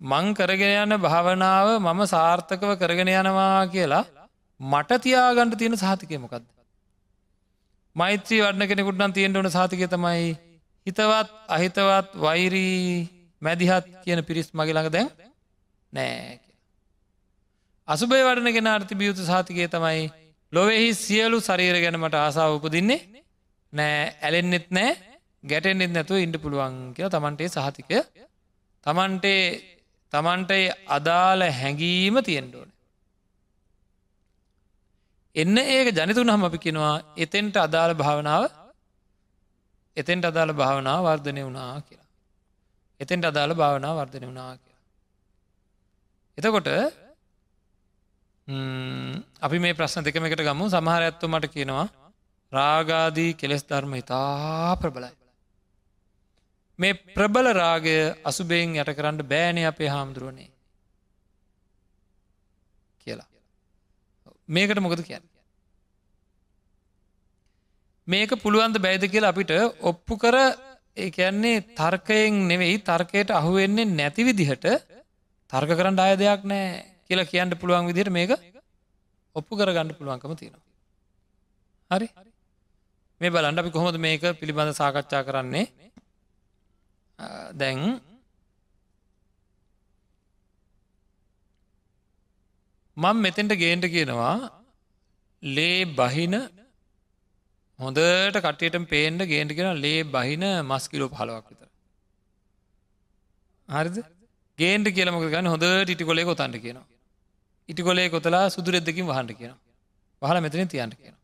[0.00, 4.04] මං කරගෙන යන භාවනාව මම සාර්ථකව කරගෙන යනවා කියලා
[4.60, 6.44] මට තියාගණඩ තියෙන සාතිකය මොකක්ද.
[7.96, 10.34] මෛත්‍රී වඩන කෙනෙකුට නම් තියෙන්ට ඕන සාතිකය තමයි
[10.86, 13.08] හිතවත් අහිතවත් වෛරී
[13.42, 15.08] මැදිහත් කියන පිරිස් මගේ ළඟ දැන්
[15.92, 16.40] නෑ
[17.88, 20.23] අසුබේ වඩන ගෙන අර්ථි බියුතු සාතිකය තමයි
[20.54, 23.00] ලොවෙහි සියලු ශරීර ගැනමට ආසාාව උපදින්නේ
[23.72, 24.90] නෑ ඇලෙන්න්නෙත් නෑ
[25.44, 27.98] ගැටෙන්ෙත් නැතුව ඉන්ඩ පුළුවන් කියලා තමන්ටේ සහතිකය.
[28.86, 29.42] තමන්ටේ
[30.12, 30.52] තමන්ට
[30.88, 32.70] අදාළ හැඟීම තියෙන්ඩෝන
[35.36, 38.44] එන්න ඒක ජනිතුන් හම අපි කෙනවා එතෙන්ට අදාළ භාවනාව
[39.96, 42.10] එතෙන්ට අදාළ භාවනාව වර්ධනය වුණා කියලා.
[43.00, 44.82] එතෙන්ට අදාළ භාවනාව වර්ධනය වුණා කියලා.
[46.38, 46.68] එතකොට
[48.46, 51.88] අපි මේ ප්‍රශ්න දෙකම එකට ගමු සමහර ඇත්තු මට කියනවා
[52.52, 55.12] රාගාදී කෙලෙස් ධර්ම ඉතා ප්‍රබලයි.
[56.78, 60.50] මේ ප්‍රබල රාගය අසුබෙන් යට කරන්න බෑනය අපේ හාමුදුරුවනේ
[63.00, 63.28] කියලා.
[64.46, 65.24] මේකට මොකද කියන්න.
[68.08, 70.36] මේක පුළුවන්ද බැයිද කියලා අපිට ඔප්පු කර
[70.94, 74.66] ඒ කියන්නේ තර්කයෙන් නෙවෙයි තර්කයට අහුවෙන්නේ නැති විදිහට
[75.50, 78.32] තර්ක කරන්න අය දෙයක් නෑ කියලා කියන්න පුළුවන් විදිහට මේක
[79.36, 80.64] ඔප්පු කරගන්න පුළුවන්කම තියෙනවා.
[81.90, 82.08] හරි?
[83.20, 85.66] මේ බලන්ඩ අපි කොහොමද මේක පිළිබඳ සාකච්ඡා කරන්නේ?
[87.54, 87.80] දැන්
[92.96, 94.34] මං මෙතෙන්ට ගේන්ට කියනවා
[95.42, 96.34] ලේ බහින
[97.78, 101.68] හොඳට කටයට පේන්ට ගේන්ට කියෙන ලේ බහින මස්කිලෝ පහලවක් විතර.
[103.68, 103.96] හරිද?
[104.58, 106.86] ගේන්ට කියලමක ගන්න හොඳ ටිටි කොලේ කොතන්ට කියනවා.
[107.68, 109.54] ඉටි කොලේ කොතලා සුදුරෙද්දකින් වහන්ට කියන
[110.22, 111.14] පහල මෙතන තියන්ට කියන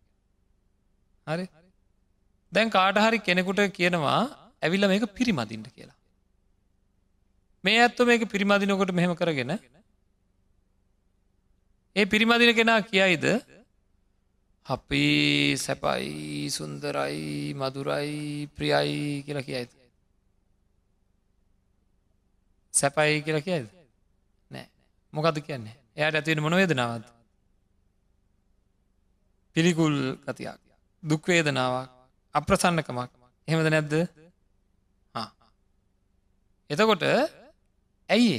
[1.26, 1.46] හරි?
[2.52, 4.20] දැන් කාට හරි කෙනෙකුට කියනවා
[4.62, 5.96] ඇවිල්ල මේක පිරිමදින්ට කියලා.
[7.64, 9.52] මේ ඇත්ත මේක පිරිමදිනකොට මෙහෙම කරගෙන
[11.96, 13.26] ඒ පිරිමදින කෙනා කියයිද?
[14.66, 15.04] අපි
[15.56, 19.70] සැපයි සුන්දරයි මදුරයි ප්‍රියයි කියලා කියයිද?
[22.74, 23.68] සැපයි කියලා කියයිද?
[24.50, 24.66] නෑ.
[25.12, 25.79] මොකද කියන්නේ?
[26.00, 27.06] එයට ඇතිවෙන මොන වේදනාවත්
[29.56, 30.60] පිළිකුල් කතියක්
[31.02, 31.90] දුක්වේදනාවක්
[32.34, 33.10] අප්‍රසන්නකමක්.
[33.48, 33.94] එහෙමද නැද්ද?
[36.70, 37.02] එතකොට
[38.10, 38.36] ඇයි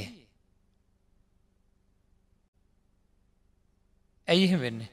[4.28, 4.90] ඇයි එහෙම වෙන්නේ?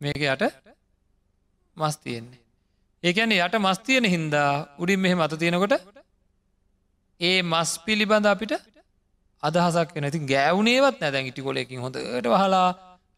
[0.00, 0.44] මේක යට
[1.76, 2.40] මස් තියෙන්නේ.
[3.02, 5.74] ඒකැන යට මස් තියෙන හින්දා උඩින් මෙහෙම අත තියෙනකොට
[7.20, 8.54] ඒ මස් පිළිබඳ අපිට
[9.46, 12.68] අදහසක් නැති ගෑවනේවත් නැදැන් ඉටි කොලෙකින් හොඳට වහලා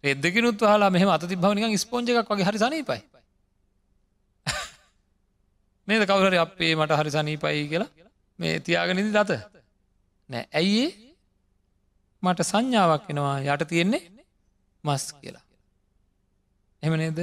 [0.04, 3.00] රෙද්දකිනුත් හලා මෙහම අති භවනික ස්පෝජ එකක් වගේ හරි සනීපයි.
[5.88, 6.02] නේද?
[6.04, 7.90] කවුහර අපේ මට හරි සනීපයි කියලා
[8.38, 9.30] මේ තියාගනිදි දත
[10.30, 10.44] නෑ.
[10.52, 10.90] ඇයිඒ
[12.22, 14.02] මට සංඥාවක් වෙනවා යට තියෙන්නේ
[14.84, 15.44] මස් කියලා.
[16.82, 17.20] එම නේද?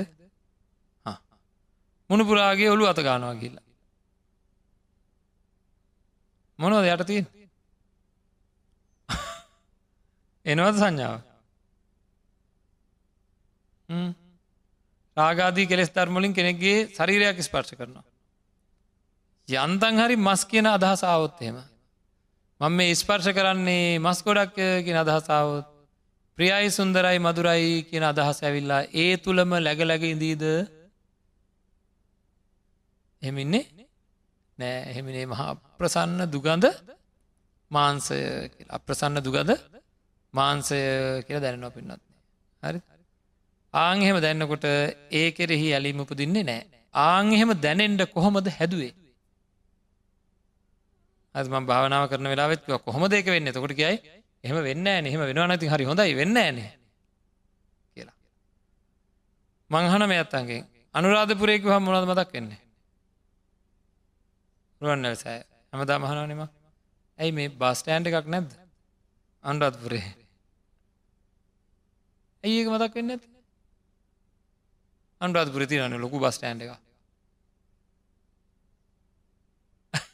[2.10, 3.64] මුණපුරාගේ ඔලු අත ගානවා කියලා.
[6.60, 7.26] මොනවද යට තියෙන්
[10.46, 11.22] එනවද සංඥාව?
[15.18, 18.06] රාගාදී කෙස් ධර්මලින් කෙනෙක්ගේ ශරීරයක් ස්පර්ශ කරනවා.
[19.50, 21.58] යන්තන් හරි මස් කියන අදහසාවොත් එහෙම.
[22.62, 25.68] මං මේ ස්පර්ශ කරන්නේ මස් ගොඩක් කියෙන අදහසාවොත්
[26.38, 30.44] ප්‍රියයි සුන්දරයි මදුරයි කියන අදහස ඇවිල්ලා ඒ තුළම läගලැග ඉදීද
[33.22, 33.64] එමින්නේ
[34.58, 36.66] නෑ එහෙමිනේ මහා ප්‍රසන්න දුගඳ
[37.72, 38.20] මාන්සය
[38.70, 39.52] අප්‍රසන්න දුගඳ
[40.36, 40.80] මාන්සය
[41.28, 42.02] කියල දැනනවා පින්නත්
[42.64, 42.80] හරි?
[43.74, 44.66] ආංහෙම දැන්නකොට
[45.12, 46.62] ඒ කෙරෙහි ඇලීම උපදින්නේ නෑ
[46.94, 48.94] ආංහෙම දැනෙන්ට කොහොමද හැදුවේ?
[51.36, 53.52] අම භාවනාව කරන වෙලාවෙත් කොහොම දෙක වෙන්න?
[53.52, 53.98] තකොට කියයි
[54.44, 56.60] එහම වෙන්න එහෙම වෙනවා නැති හරි හොඳයි වෙන්න න
[57.96, 58.18] කියලා.
[59.70, 60.62] මංහන මේ අත්තන්ගේ
[60.96, 62.62] අනුරාධපුරේක හම මොනද මදක් වෙන්නේ?
[64.82, 65.40] රුවන්නල් සෑ
[65.74, 66.42] හමදා මහනවනම
[67.20, 68.52] ඇයි මේ බස්ටෑන්ඩ එකක් නැද්ද?
[69.44, 70.06] අන්රාධපුරේ.
[70.06, 70.25] ඇයි
[72.46, 73.28] ඒක මතක් වෙන්න ඇති
[75.22, 76.72] අන්රාධ පුරතිරන්න ලොකු බස්ටෑන්ඩ එක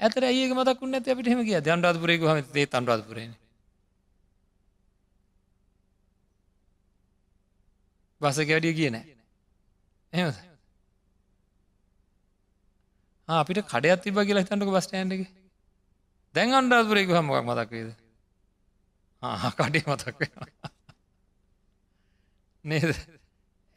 [0.00, 3.32] ඇතර ඒක මතක් නැත අපිට හෙම කිය අන්රාධපුරයක හම ඒ අන්රාධපුරන
[8.20, 8.96] බසක වැඩිය කියන
[10.12, 10.30] එහම
[13.28, 15.22] අපිට කඩයක් තිබ කියලා හිතන්නක බස්ටෑන්ඩ එක.
[16.34, 17.90] දැන් අන්රාධපුරයක හමක් මතක් වේද
[19.56, 20.14] කඩේ මතක්
[22.64, 22.90] නේද?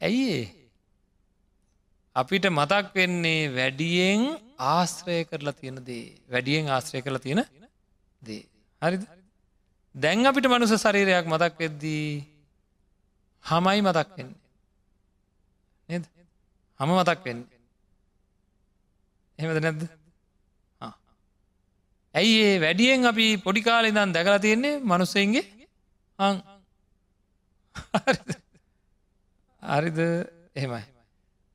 [0.00, 0.36] ඇයි
[2.16, 4.22] අපිට මතක් වෙන්නේ වැඩියෙන්
[4.58, 6.06] ආශ්‍රය කරලා තියෙන දේ.
[6.30, 7.42] වැඩියෙන් ආශ්‍රය කරලා තියෙන
[8.22, 8.42] දේ.
[8.82, 9.02] හරිද?
[9.94, 12.06] දැන් අපිට මනුස ශරීරයක් මතක් වෙද්දී
[13.44, 14.40] හමයි මතක් වෙන්නේ.
[15.88, 16.04] නද?
[16.80, 17.42] හම මතක් වෙන්න.
[19.38, 19.82] එහෙමද නැද්ද?
[22.14, 25.44] ඇයි ඒ වැඩියෙන් අපි පොඩිකාල ඉදන් දැකලා තියෙන්නේ මනුස්සයන්ගේ
[26.18, 26.34] අං?
[28.06, 28.43] හරිද?
[30.54, 30.84] එහෙමයි.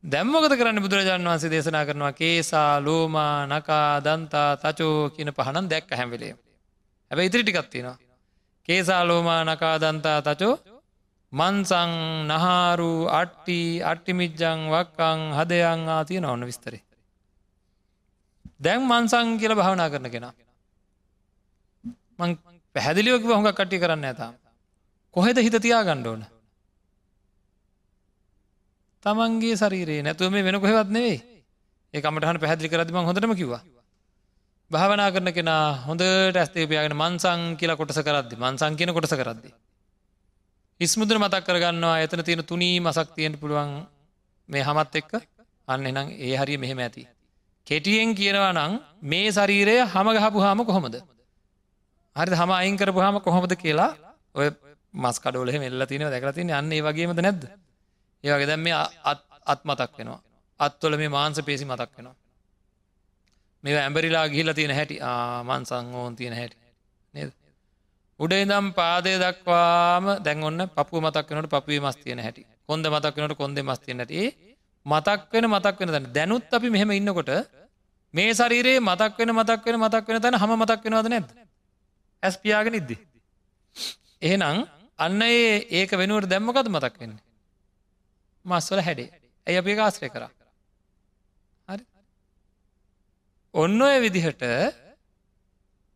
[0.04, 2.14] දැම්මකද කරන්න බුදුරජාණන් වන්සේ දේශනා කරනවා?
[2.14, 6.34] කේසා ලෝමා නකා දන්තා තචෝ කියන පහනන් දැක්ක හැමිලේ
[7.12, 7.98] හැබැ ඉතිරි ටිකත්තිනවා
[8.68, 10.54] කේසා ලෝමා නකා දන්තා තචෝ
[11.34, 11.92] මන්සං
[12.26, 16.82] නහාරු අට්ටි අට්ටිමිජ්ජං වක්කං හදයං ආතිය නොන්න විස්තරේ.
[18.60, 20.34] දැන් මන්සං කියල භාවනා කරන කෙනා.
[22.20, 22.32] මං
[22.76, 24.32] පැහැදිලියෝක හොඟ කට්ටි කරන්න ඇතා
[25.16, 26.22] කොහෙද හිත තියා ගණ්ඩෝන
[29.06, 31.20] තමන්ගේ සරීරේ නැතුව මේ වෙන කොහෙවත් නෙවෙයි
[31.94, 33.62] ඒකමටහන පැහැදිලි කරදිම හොඳටම කිවා
[34.72, 39.50] භාවනා කරන කෙනා හොඳට ඇස්තේපයාගෙන මන්සං කියලා කොටස කරද්දි මන්සං කියන කොටස කරද්දි.
[40.80, 43.72] ඉස්මුදර මතක් කරගන්නවා එතන තියෙන තුනී මසක් තියෙන්ට පුළුවන්
[44.50, 45.12] මේ හමත් එක්ක
[45.68, 47.08] අන්න එනම් ඒ හරිය මෙහෙම ඇති.
[47.68, 50.96] කෙටියෙන් කියනවා නං මේ ශරීරය හම ගහපු හාම කොහොමද.
[52.16, 53.92] හරි හම අයින් කරපු හාම කොහොමද කියලා
[54.36, 54.48] ඔය
[54.94, 57.44] මස් කඩෝලෙ මෙල්ල තින දැකලා තින අන්න ඒ වගේමද නැද්ද.
[58.24, 58.76] ඒවගේ දැම් මේ
[59.46, 60.22] අත් මතක් වෙනවා.
[60.60, 62.16] අත්වල මේ මාන්ස පේසි මතක් වෙනවා.
[63.64, 66.58] මේ ඇඹරිලා ගිහිල තියෙන හැටි ආමන් සංහෝන් තියෙන හැටි
[67.14, 67.32] නේද.
[68.20, 73.16] උඩේ දම් පාදය දක්වාම දැන් ඔන්න පපු මතක් වනට පපුේ මස් තියෙන හැටි කොන්ද මතක්
[73.16, 74.26] වනට කොන්ද මස් තියෙන ඇති
[74.86, 77.32] මතක් වෙන මතක් වෙන තැන දැනුත් අපි මෙහෙම ඉන්නකොට
[78.14, 81.28] මේ ශරීරයේ මතක් වෙන මතක් වෙන මතක් වෙන තැන හම මතක් වෙනවද නැද
[82.24, 82.96] ඇස් පියාගෙන ඉද්දි.
[84.22, 84.58] එහෙනම්
[85.00, 87.24] අන්න ඒ ඒක වෙනුවට දැම්මකද මතක් වෙන්නේ.
[88.46, 89.10] මස්වල හැඩේ.
[89.48, 90.32] ඇය අපේ ආශ්‍රය කරා?
[93.54, 94.44] ඔන්න ඔය විදිහට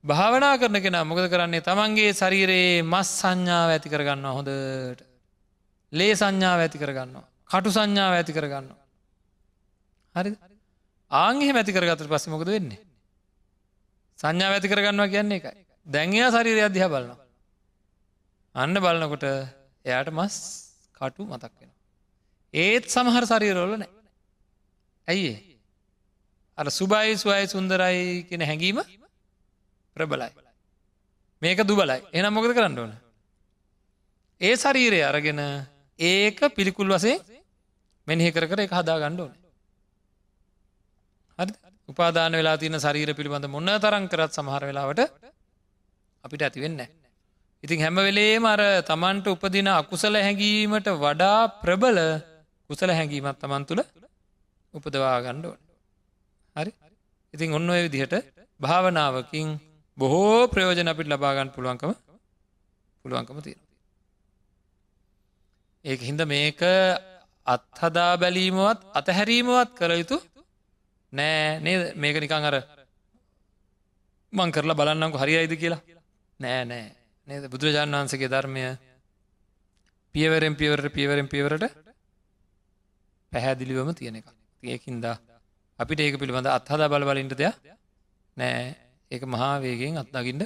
[0.04, 1.62] භාවනා කරන කෙන මොකද කරන්නේ?
[1.62, 5.04] තමන්ගේ ශරීරයේ මස් සංඥාව ඇති කරගන්න හොඳට.
[5.94, 7.28] ලේ සංඥාව ඇති කරගන්නවා.
[7.50, 8.70] කටු සංඥාව ඇති කරගන්න
[10.16, 10.32] හරි
[11.12, 12.82] ආංහෙ ඇති කරගතට පස්ස මොකද වෙන්නේ?
[14.20, 17.20] සංඥාව ඇති කරගන්නවා කියන්නේ එකයි දැන්යා ශරීරය අධ්‍යා බලනවා.
[18.56, 19.26] අන්න බලනකොට
[19.86, 20.36] එයාට මස්
[20.94, 21.72] කටු මතක් වෙන
[22.54, 23.92] ඒත් සමහර ශරීරෝල නෑ
[25.08, 25.54] ඇයිඒ
[26.58, 28.80] අර සුබයි සුවයි සුන්දරයි කියෙන හැඟීම
[29.98, 30.30] ප්‍රබලයි.
[31.42, 32.94] මේක දුබලයි එනම් මොකද කරන්න ඕන.
[34.42, 35.42] ඒ ශරීරය අරගෙන
[36.00, 37.18] ඒක පිළිකුල් වසේ
[38.08, 39.34] මෙනිහි කර කර එක හදා ගණ්ඩෝන.
[41.40, 41.52] හරි
[41.90, 45.02] උපාදාන වෙලා තියන ශරීර පිළිබඳ මොන්න තරන් කරත් සමහර වෙලාවට
[46.24, 46.86] අපිට ඇති වෙන්න.
[47.64, 52.00] ඉතින් හැම වෙලේම අර තමන්ට උපදින අකුසල හැඟීමට වඩා ප්‍රබල
[52.70, 53.82] කුසල හැඟීමත් තමන් තුළ
[54.74, 55.60] උපදවා ගණ්ඩුවන්.
[56.56, 56.72] හරි?
[57.34, 58.14] ඉතින් ඔන්න ඔය විදිහට
[58.60, 59.48] භාවනාවකින්
[59.98, 61.92] බොහෝ ප්‍රයෝජන අපිට ලබාගන්න පුළුවන්කම
[63.06, 63.62] පුළුවන්කම තියෙන.
[65.86, 66.62] ඒක හින්ද මේක
[67.46, 70.18] අත්හදා බැලීමවත් අතහැරීමවත් කළ යුතු
[71.14, 72.58] නෑ නේ මේක නිකං අර
[74.34, 75.82] මං කරලා බලන්නක හරියිද කියලා.
[76.40, 76.86] නෑ නෑ.
[77.28, 77.44] නේද?
[77.48, 78.64] බුදුරජාණන් වහන්සගේ ධර්මය
[80.16, 81.83] පියවරෙන් පියවරට පියවරෙන් පියවරට
[83.34, 84.28] පැහැදිලිවම තියෙන එක
[84.64, 85.16] ඒකින්දා
[85.80, 87.56] අපිට ඒක පිළිබඳ අත්හදා බලබලින්ට දෙයක්
[88.38, 88.76] නෑ.
[89.12, 90.44] ඒක මහා වේගෙන් අත්නගින්ට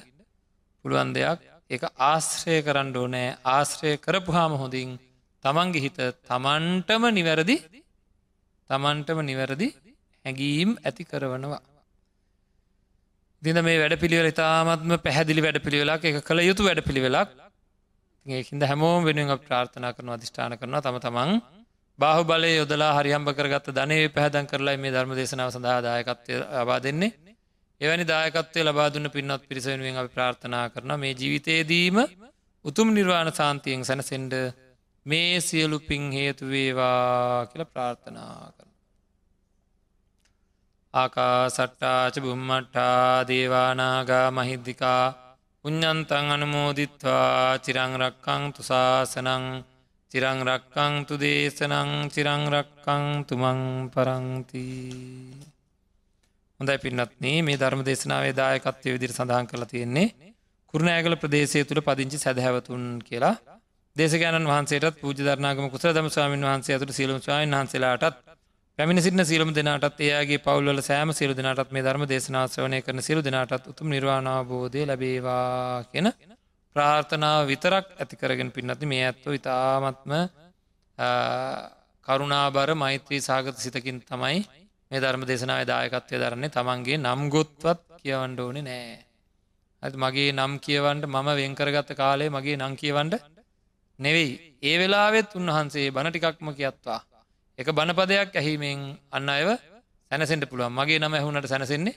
[0.86, 1.40] පුළුවන් දෙයක්.
[1.70, 3.30] ඒ ආශ්‍රය කරන්න ඕනෑ.
[3.48, 4.90] ආශ්‍රය කරපු හාම හොඳින්
[5.44, 7.58] තමන්ගේ හිත තමන්ටම නිවැරදි
[8.70, 9.68] තමන්ටම නිවැරදි
[10.26, 11.62] හැඟීම් ඇති කරවනවා.
[13.44, 17.30] දින මේ වැඩ පිළිවෙල ඉතාමත්ම පැහැදිලි වැඩ පිළිවෙලක් එක කළ යුතු වැඩ පිළිවෙලක්
[18.26, 20.82] ඒකින්ද හැමෝම් වෙනුවෙන් ප්‍රාර්ථනා කරන අධිෂ්ඨාන කරනවා.
[20.82, 21.32] තම තමන්
[22.00, 27.12] බාහු බලය යොදලා හරියම්භ කරගත්ත ධනය පැහදන් කරලා මේ ධර්ම දේශනාව සඳහා දායකත්වය ලබා දෙන්නේ
[27.82, 31.98] එවැනි දායකත්වය ලබාදුන්න පින්නත් පිරිසවෙනුවෙන් අපි ප්‍රාර්ථනා කරන මේ ජීවිතයේදීම
[32.66, 34.34] උතුම් නිර්වාණ සාන්තියෙන් සැනසෙන්ඩ
[35.06, 38.72] මේ සියලු පින් හේතුවේවා කියල ප්‍රාර්ථනා කරන.
[40.94, 45.04] ආකා සට්ටාච බුම්මට්ටා දේවානාගා මහිද්දිකා
[45.66, 49.46] උඥන්තන් අනුමෝදිත්වා චිරංරක්කං තුසාසනං
[50.12, 54.66] චිරංරක්කං තු දේශනං චිරංරක්කං තුමං පරංති
[56.60, 60.08] හොඳයි පින්නත්න මේ ධර්ම දේශනාවේ දායකත්වය විදිර සඳහන් කරලා තියෙන්නේ
[60.74, 63.36] කුරුණෑගල ප්‍රදේශය තුළ පදිංචි සැදහැවතුන් කියලා.
[63.96, 68.18] දේශගෑනන් වහන්සේට පූජ ධර්නාගම කුසර දම ස්වාමීන් වහන්සේ ඇතුට සියලුම් ස්වාමීන් වහන්සේලාටත්
[68.80, 73.68] පැමිණි සිටින සියලුම දෙනාටත් එයාගේ පවුල්වල සෑම සියලු දෙනාටත් මේ ධර්ම දේශනාශ්‍රවනය කරන සියලු දෙනාටත්
[73.68, 76.10] උතුම් නිර්වාණාබෝධය ලැබේවා කියන
[76.78, 80.14] ප්‍රාර්ථනාව විතරක් ඇති කරගෙන පින්නති මේ ඇත්ව ඉතාමත්ම
[82.06, 84.38] කරුණාබර මෛත්‍රී සාගත සිතකින් තමයි
[84.92, 86.50] මේ ධර්ම දේශනාව දායකත්වය දරන්නේ.
[86.50, 88.96] තමන්ගේ නම් ගොත්වත් කියවන්ඩ ඕනෙ නෑ.
[89.84, 93.14] ඇති මගේ නම් කියවන්ට මම වෙන්කරගත්ත කාලේ මගේ නං කියවන්ඩ
[94.00, 94.32] නෙවෙයි.
[94.62, 97.00] ඒ වෙලාවෙත් උන්වහන්සේ බණ ටිකක්ම කියත්වා.
[97.60, 99.50] එක බණපදයක් ඇහිමෙන් අන්න අයව
[100.12, 100.74] සැනසෙන්ට පුළුවන්.
[100.74, 101.96] මගේ නම ඇහුනට සැනසෙන්නේ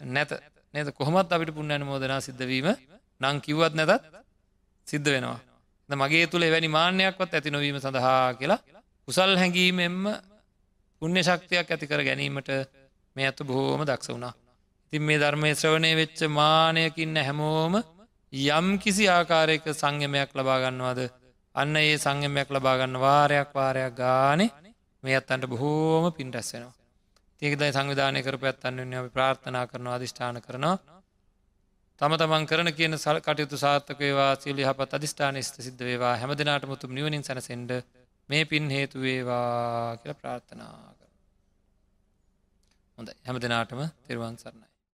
[0.00, 0.30] නැත.
[0.74, 0.88] නද?
[0.92, 2.68] කොහොමත් අපිට පුුණ්ඥන මෝදනා සිද්ධවීම
[3.20, 4.02] නං කිව්වත් නැතත්
[4.86, 5.38] සිද්ධ වෙනවා.
[5.88, 8.60] මගේ තුළ එවැනි මාන්‍යයක්වත් ඇති නොවීම සඳහා කියලා
[9.08, 9.98] කුසල් හැඟීමෙන්ම
[11.02, 12.50] පුුණ්‍ය ශක්තියක් ඇතිකර ගැනීමට
[13.16, 14.34] මේ ඇතු බොහෝම දක්ෂ වුණා.
[14.92, 17.74] ඉතින් මේ ධර්මය ශ්‍රවණය වෙච්ච මානයකින්න හැමෝම
[18.32, 21.00] යම් කිසි ආකාරයක සංයමයක් ලබාගන්නවාද
[21.54, 24.50] අන්න ඒ සංයමයක් ලබාගන්න වාරයක් වාරයක් ගානේ
[25.02, 26.74] මේ අත්තන්ට බොහෝම පින් රැස්සෙනවා.
[27.42, 30.99] ඒකදයි සංවිධානය කර පැත්තන්න අපි ප්‍රාර්ථනා කරනවා අධිෂ්ඨාන කරනවා
[32.00, 36.14] තම තමන් කරන කියන සල් කටයුතු සාර්ථක වේවා සියලි හපත් අධිෂ්ඨාන ස්ත සිද්ධ වේවා.
[36.16, 37.74] හැමදිනාට මුතුම් නිවනින් සැනසෙන්ඩ
[38.28, 41.12] මේ පින් හේතු වේවා කියල ප්‍රාර්ථනා කර
[42.98, 44.69] හොඳ හැම දෙනාටම තෙරුවන් සරණයි.